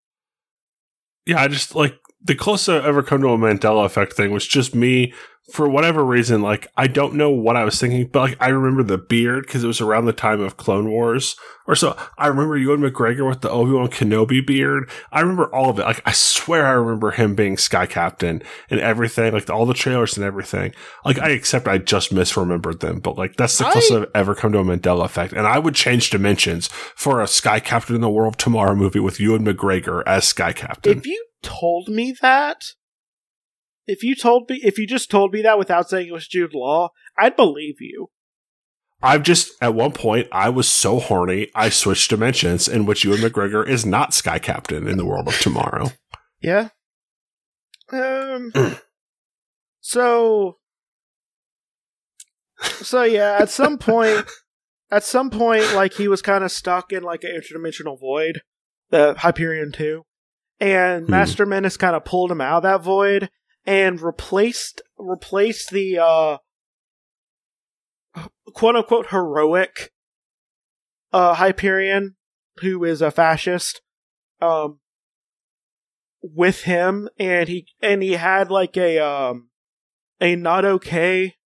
yeah, 1.26 1.40
I 1.42 1.48
just 1.48 1.74
like 1.74 1.98
the 2.26 2.34
closest 2.34 2.68
I've 2.68 2.84
ever 2.84 3.02
come 3.02 3.20
to 3.22 3.28
a 3.28 3.38
Mandela 3.38 3.84
effect 3.84 4.14
thing 4.14 4.30
was 4.32 4.46
just 4.46 4.74
me 4.74 5.12
for 5.52 5.68
whatever 5.68 6.04
reason. 6.04 6.42
Like 6.42 6.66
I 6.76 6.88
don't 6.88 7.14
know 7.14 7.30
what 7.30 7.56
I 7.56 7.64
was 7.64 7.80
thinking, 7.80 8.08
but 8.08 8.20
like 8.20 8.36
I 8.40 8.48
remember 8.48 8.82
the 8.82 8.98
beard 8.98 9.46
because 9.46 9.62
it 9.62 9.68
was 9.68 9.80
around 9.80 10.06
the 10.06 10.12
time 10.12 10.40
of 10.40 10.56
Clone 10.56 10.90
Wars 10.90 11.36
or 11.68 11.76
so. 11.76 11.96
I 12.18 12.26
remember 12.26 12.56
Ewan 12.56 12.80
McGregor 12.80 13.28
with 13.28 13.42
the 13.42 13.50
Obi 13.50 13.70
Wan 13.72 13.88
Kenobi 13.88 14.44
beard. 14.44 14.90
I 15.12 15.20
remember 15.20 15.46
all 15.54 15.70
of 15.70 15.78
it. 15.78 15.82
Like 15.82 16.02
I 16.04 16.12
swear 16.12 16.66
I 16.66 16.72
remember 16.72 17.12
him 17.12 17.36
being 17.36 17.56
Sky 17.56 17.86
Captain 17.86 18.42
and 18.70 18.80
everything. 18.80 19.32
Like 19.32 19.48
all 19.48 19.66
the 19.66 19.74
trailers 19.74 20.16
and 20.16 20.26
everything. 20.26 20.72
Like 21.04 21.20
I 21.20 21.28
accept 21.30 21.68
I 21.68 21.78
just 21.78 22.12
misremembered 22.12 22.80
them, 22.80 22.98
but 22.98 23.16
like 23.16 23.36
that's 23.36 23.58
the 23.58 23.66
I- 23.66 23.72
closest 23.72 23.92
I've 23.92 24.10
ever 24.16 24.34
come 24.34 24.50
to 24.52 24.58
a 24.58 24.64
Mandela 24.64 25.04
effect. 25.04 25.32
And 25.32 25.46
I 25.46 25.60
would 25.60 25.76
change 25.76 26.10
dimensions 26.10 26.66
for 26.96 27.20
a 27.20 27.28
Sky 27.28 27.60
Captain 27.60 27.94
in 27.94 28.00
the 28.00 28.10
World 28.10 28.36
Tomorrow 28.38 28.74
movie 28.74 29.00
with 29.00 29.20
Ewan 29.20 29.44
McGregor 29.44 30.02
as 30.06 30.26
Sky 30.26 30.52
Captain. 30.52 30.98
If 30.98 31.06
you 31.06 31.24
told 31.42 31.88
me 31.88 32.14
that, 32.20 32.62
if 33.86 34.02
you 34.02 34.14
told 34.14 34.50
me, 34.50 34.60
if 34.62 34.78
you 34.78 34.86
just 34.86 35.10
told 35.10 35.32
me 35.32 35.42
that 35.42 35.58
without 35.58 35.88
saying 35.88 36.08
it 36.08 36.12
was 36.12 36.28
Jude 36.28 36.54
Law, 36.54 36.90
I'd 37.18 37.36
believe 37.36 37.76
you. 37.80 38.08
I've 39.02 39.22
just 39.22 39.52
at 39.60 39.74
one 39.74 39.92
point 39.92 40.26
I 40.32 40.48
was 40.48 40.68
so 40.68 40.98
horny 40.98 41.48
I 41.54 41.68
switched 41.68 42.10
dimensions 42.10 42.66
in 42.66 42.86
which 42.86 43.04
Ewan 43.04 43.20
McGregor 43.20 43.66
is 43.66 43.84
not 43.84 44.14
Sky 44.14 44.38
Captain 44.38 44.88
in 44.88 44.96
the 44.96 45.04
world 45.04 45.28
of 45.28 45.38
tomorrow. 45.38 45.92
Yeah. 46.40 46.70
Um. 47.92 48.52
so, 49.80 50.56
So 52.58 53.02
yeah, 53.02 53.36
at 53.38 53.50
some 53.50 53.78
point, 53.78 54.26
at 54.90 55.04
some 55.04 55.30
point, 55.30 55.74
like 55.74 55.94
he 55.94 56.08
was 56.08 56.22
kind 56.22 56.42
of 56.42 56.50
stuck 56.50 56.92
in 56.92 57.02
like 57.02 57.22
an 57.22 57.38
interdimensional 57.38 58.00
void, 58.00 58.40
the 58.90 59.14
Hyperion 59.18 59.72
Two, 59.72 60.04
and 60.60 61.04
Hmm. 61.06 61.10
Master 61.10 61.46
Menace 61.46 61.76
kind 61.76 61.96
of 61.96 62.04
pulled 62.04 62.30
him 62.30 62.40
out 62.40 62.58
of 62.58 62.62
that 62.64 62.82
void 62.82 63.30
and 63.64 64.00
replaced 64.00 64.82
replaced 64.98 65.70
the 65.70 65.98
uh 65.98 66.38
quote 68.54 68.76
unquote 68.76 69.08
heroic 69.08 69.92
uh 71.12 71.34
Hyperion, 71.34 72.16
who 72.58 72.84
is 72.84 73.02
a 73.02 73.10
fascist, 73.10 73.80
um 74.40 74.80
with 76.22 76.62
him 76.62 77.08
and 77.18 77.48
he 77.48 77.66
and 77.80 78.02
he 78.02 78.12
had 78.12 78.50
like 78.50 78.76
a 78.76 78.98
um 78.98 79.48
a 80.20 80.34
not 80.34 80.64
okay 80.64 81.36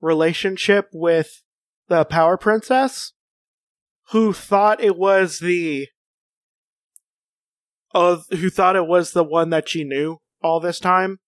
relationship 0.00 0.88
with 0.92 1.42
the 1.88 2.04
power 2.04 2.36
princess 2.36 3.12
who 4.10 4.32
thought 4.32 4.82
it 4.82 4.96
was 4.96 5.38
the 5.38 5.88
uh, 7.94 8.18
who 8.30 8.50
thought 8.50 8.76
it 8.76 8.86
was 8.86 9.12
the 9.12 9.24
one 9.24 9.50
that 9.50 9.68
she 9.68 9.84
knew 9.84 10.18
all 10.42 10.60
this 10.60 10.78
time 10.78 11.18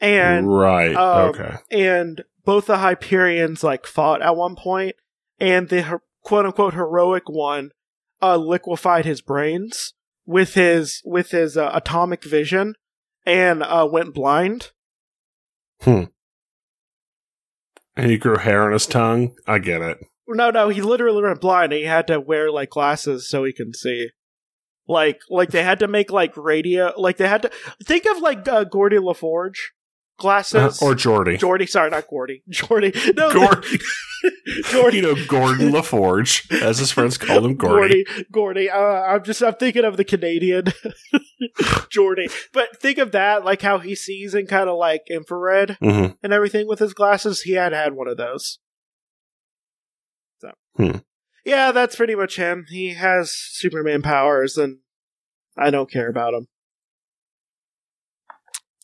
and 0.00 0.50
right. 0.50 0.94
um, 0.94 1.30
okay. 1.30 1.56
and 1.70 2.24
both 2.44 2.66
the 2.66 2.78
Hyperions 2.78 3.62
like 3.62 3.86
fought 3.86 4.22
at 4.22 4.36
one 4.36 4.56
point, 4.56 4.96
and 5.38 5.68
the 5.68 5.82
her- 5.82 6.02
quote 6.22 6.46
unquote 6.46 6.74
heroic 6.74 7.28
one 7.28 7.70
uh, 8.22 8.36
liquefied 8.36 9.04
his 9.04 9.20
brains 9.20 9.94
with 10.26 10.54
his 10.54 11.02
with 11.04 11.30
his 11.30 11.56
uh, 11.56 11.70
atomic 11.74 12.24
vision 12.24 12.74
and 13.26 13.62
uh, 13.62 13.86
went 13.90 14.14
blind. 14.14 14.70
Hmm. 15.82 16.04
And 17.96 18.10
he 18.10 18.16
grew 18.16 18.38
hair 18.38 18.64
on 18.64 18.72
his 18.72 18.86
tongue. 18.86 19.34
I 19.46 19.58
get 19.58 19.82
it. 19.82 19.98
No, 20.26 20.50
no, 20.50 20.68
he 20.68 20.80
literally 20.80 21.22
went 21.22 21.40
blind. 21.40 21.72
And 21.72 21.80
he 21.80 21.86
had 21.86 22.06
to 22.06 22.20
wear 22.20 22.50
like 22.50 22.70
glasses 22.70 23.28
so 23.28 23.44
he 23.44 23.52
can 23.52 23.74
see. 23.74 24.10
Like, 24.90 25.20
like 25.30 25.50
they 25.50 25.62
had 25.62 25.78
to 25.78 25.88
make 25.88 26.10
like 26.10 26.36
radio. 26.36 26.92
Like 26.96 27.16
they 27.16 27.28
had 27.28 27.42
to 27.42 27.50
think 27.86 28.06
of 28.06 28.18
like 28.18 28.48
uh, 28.48 28.64
Gordy 28.64 28.96
LaForge 28.96 29.54
glasses 30.18 30.82
or 30.82 30.94
Geordi. 30.94 31.38
Geordi. 31.38 31.68
Sorry, 31.68 31.90
not 31.90 32.08
Gordy. 32.08 32.42
Jordy. 32.48 32.92
No, 33.16 33.32
Gordy. 33.32 33.78
Jordy. 34.64 34.96
you 34.96 35.02
know, 35.02 35.14
Gordon 35.28 35.70
LaForge, 35.70 36.60
as 36.60 36.78
his 36.78 36.90
friends 36.90 37.16
called 37.16 37.44
him, 37.44 37.54
Gordy. 37.54 38.04
Gordy, 38.04 38.26
Gordy. 38.32 38.70
Uh, 38.70 38.78
I'm 38.78 39.22
just 39.22 39.42
I'm 39.42 39.54
thinking 39.54 39.84
of 39.84 39.96
the 39.96 40.04
Canadian 40.04 40.64
Jordy, 41.90 42.26
but 42.52 42.80
think 42.80 42.98
of 42.98 43.12
that 43.12 43.44
like 43.44 43.62
how 43.62 43.78
he 43.78 43.94
sees 43.94 44.34
in 44.34 44.48
kind 44.48 44.68
of 44.68 44.76
like 44.76 45.02
infrared 45.08 45.76
hmm 45.80 46.06
and 46.20 46.32
everything 46.32 46.66
with 46.66 46.80
his 46.80 46.94
glasses. 46.94 47.42
He 47.42 47.52
had 47.52 47.72
had 47.72 47.92
one 47.92 48.08
of 48.08 48.16
those. 48.16 48.58
So, 50.40 50.50
Hmm. 50.76 50.96
Yeah, 51.44 51.72
that's 51.72 51.96
pretty 51.96 52.14
much 52.14 52.36
him. 52.36 52.66
He 52.68 52.94
has 52.94 53.32
Superman 53.32 54.02
powers, 54.02 54.56
and 54.56 54.78
I 55.56 55.70
don't 55.70 55.90
care 55.90 56.08
about 56.08 56.34
him. 56.34 56.48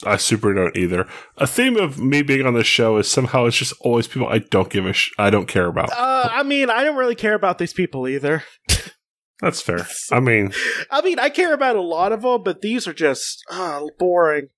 I 0.04 0.16
super 0.18 0.52
don't 0.52 0.76
either. 0.76 1.08
A 1.38 1.46
theme 1.46 1.76
of 1.76 1.98
me 1.98 2.22
being 2.22 2.46
on 2.46 2.54
this 2.54 2.66
show 2.66 2.98
is 2.98 3.10
somehow 3.10 3.46
it's 3.46 3.56
just 3.56 3.72
always 3.80 4.06
people 4.06 4.28
I 4.28 4.38
don't 4.38 4.68
give 4.68 4.84
a 4.84 4.92
sh- 4.92 5.12
I 5.18 5.30
don't 5.30 5.48
care 5.48 5.66
about. 5.66 5.90
Uh, 5.90 6.28
I 6.30 6.42
mean, 6.42 6.68
I 6.68 6.84
don't 6.84 6.96
really 6.96 7.14
care 7.14 7.34
about 7.34 7.58
these 7.58 7.72
people 7.72 8.06
either. 8.06 8.42
That's 9.40 9.60
fair. 9.60 9.86
I 10.12 10.20
mean, 10.20 10.52
I 10.90 11.00
mean, 11.02 11.18
I 11.18 11.30
care 11.30 11.54
about 11.54 11.76
a 11.76 11.82
lot 11.82 12.12
of 12.12 12.22
them, 12.22 12.42
but 12.42 12.60
these 12.60 12.86
are 12.86 12.92
just 12.92 13.42
uh, 13.50 13.82
boring. 13.98 14.48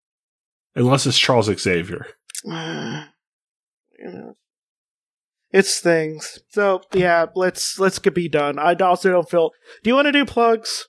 unless 0.75 1.07
it's 1.07 1.19
Charles 1.19 1.47
Xavier. 1.47 2.07
you 2.45 2.53
know 2.53 4.37
it's 5.53 5.81
things 5.81 6.39
so 6.49 6.81
yeah 6.93 7.27
let's 7.35 7.79
let's 7.79 7.99
get 7.99 8.15
be 8.15 8.29
done 8.29 8.59
i 8.59 8.75
also 8.75 9.11
don't 9.11 9.31
feel 9.31 9.51
do 9.83 9.91
you 9.91 9.95
want 9.95 10.07
to 10.07 10.13
do 10.13 10.25
plugs 10.25 10.87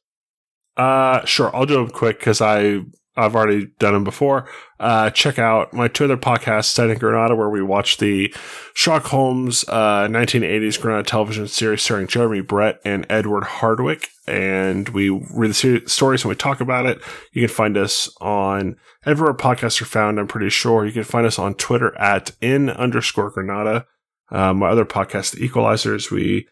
Uh, 0.78 1.26
sure. 1.26 1.54
I'll 1.54 1.66
do 1.66 1.74
them 1.76 1.90
quick 1.90 2.20
because 2.20 2.40
I 2.40 2.80
I've 3.18 3.36
already 3.36 3.68
done 3.80 3.94
them 3.94 4.06
before. 4.06 4.48
Uh, 4.80 5.10
check 5.10 5.38
out 5.38 5.74
my 5.74 5.90
two 5.90 6.06
other 6.06 6.16
podcasts, 6.16 6.66
Studying 6.66 7.00
Granada, 7.00 7.36
where 7.36 7.50
we 7.50 7.62
watch 7.62 7.98
the 7.98 8.34
Sherlock 8.76 9.08
Holmes 9.08 9.66
uh, 9.68 10.08
1980s 10.08 10.80
Granada 10.80 11.04
television 11.04 11.48
series 11.50 11.82
starring 11.82 12.08
Jeremy 12.08 12.40
Brett 12.40 12.80
and 12.86 13.06
Edward 13.10 13.44
Hardwicke, 13.44 14.08
and 14.26 14.88
we 14.90 15.10
read 15.10 15.52
the 15.52 15.84
stories 15.88 16.24
and 16.24 16.30
we 16.30 16.36
talk 16.36 16.62
about 16.62 16.86
it. 16.86 17.02
You 17.34 17.42
can 17.46 17.54
find 17.54 17.76
us 17.76 18.10
on 18.22 18.78
everywhere 19.06 19.34
podcasts 19.34 19.82
are 19.82 19.86
found. 19.86 20.18
I'm 20.18 20.28
pretty 20.28 20.50
sure 20.50 20.86
you 20.86 20.94
can 20.94 21.04
find 21.04 21.28
us 21.28 21.38
on 21.38 21.56
Twitter 21.56 21.94
at 21.98 22.32
in 22.40 22.70
underscore 22.70 23.32
Granada. 23.32 23.86
Uh, 24.32 24.54
my 24.54 24.70
other 24.70 24.86
podcast, 24.86 25.32
The 25.32 25.48
Equelizers, 25.48 26.12
we 26.12 26.48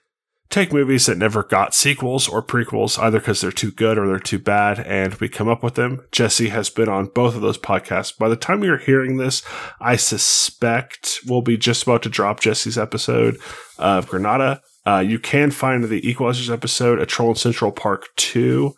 take 0.49 0.71
movies 0.71 1.05
that 1.05 1.17
never 1.17 1.43
got 1.43 1.73
sequels 1.73 2.27
or 2.27 2.41
prequels, 2.41 2.97
either 2.99 3.19
because 3.19 3.41
they're 3.41 3.51
too 3.51 3.71
good 3.71 3.97
or 3.97 4.07
they're 4.07 4.19
too 4.19 4.39
bad, 4.39 4.79
and 4.79 5.13
we 5.15 5.27
come 5.27 5.47
up 5.47 5.61
with 5.61 5.75
them. 5.75 6.05
Jesse 6.11 6.49
has 6.49 6.69
been 6.69 6.89
on 6.89 7.07
both 7.07 7.35
of 7.35 7.41
those 7.41 7.57
podcasts. 7.57 8.17
By 8.17 8.29
the 8.29 8.35
time 8.35 8.63
you're 8.63 8.77
hearing 8.77 9.17
this, 9.17 9.41
I 9.79 9.95
suspect 9.97 11.19
we'll 11.27 11.41
be 11.41 11.57
just 11.57 11.83
about 11.83 12.03
to 12.03 12.09
drop 12.09 12.39
Jesse's 12.39 12.77
episode 12.77 13.37
of 13.77 14.07
Granada. 14.07 14.61
Uh, 14.85 14.99
you 14.99 15.19
can 15.19 15.51
find 15.51 15.83
the 15.83 16.01
Equelizers 16.01 16.51
episode 16.51 16.99
at 16.99 17.09
Troll 17.09 17.31
in 17.31 17.35
Central 17.35 17.71
Park 17.71 18.07
2. 18.15 18.73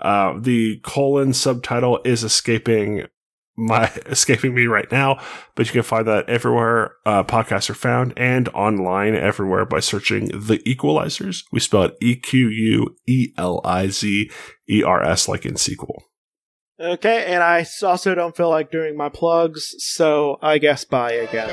Uh, 0.00 0.34
the 0.40 0.80
colon 0.82 1.32
subtitle 1.32 2.00
is 2.04 2.24
escaping 2.24 3.06
my 3.56 3.86
escaping 4.06 4.54
me 4.54 4.66
right 4.66 4.90
now, 4.90 5.20
but 5.54 5.66
you 5.66 5.72
can 5.72 5.82
find 5.82 6.06
that 6.06 6.28
everywhere 6.28 6.94
uh, 7.04 7.24
podcasts 7.24 7.68
are 7.70 7.74
found 7.74 8.12
and 8.16 8.48
online 8.50 9.14
everywhere 9.14 9.64
by 9.64 9.80
searching 9.80 10.28
the 10.28 10.58
Equelizers. 10.66 11.44
We 11.52 11.60
spell 11.60 11.82
it 11.84 11.96
E 12.00 12.16
Q 12.16 12.48
U 12.48 12.96
E 13.06 13.32
L 13.36 13.60
I 13.64 13.88
Z 13.88 14.30
E 14.68 14.82
R 14.82 15.02
S, 15.02 15.28
like 15.28 15.44
in 15.44 15.56
sequel. 15.56 16.02
okay 16.80 17.26
and 17.26 17.42
i 17.44 17.64
also 17.82 18.14
don't 18.14 18.36
feel 18.36 18.48
like 18.50 18.72
doing 18.72 18.96
my 18.96 19.08
plugs 19.08 19.74
so 19.78 20.36
i 20.42 20.58
guess 20.58 20.84
bye 20.84 21.12
again 21.12 21.48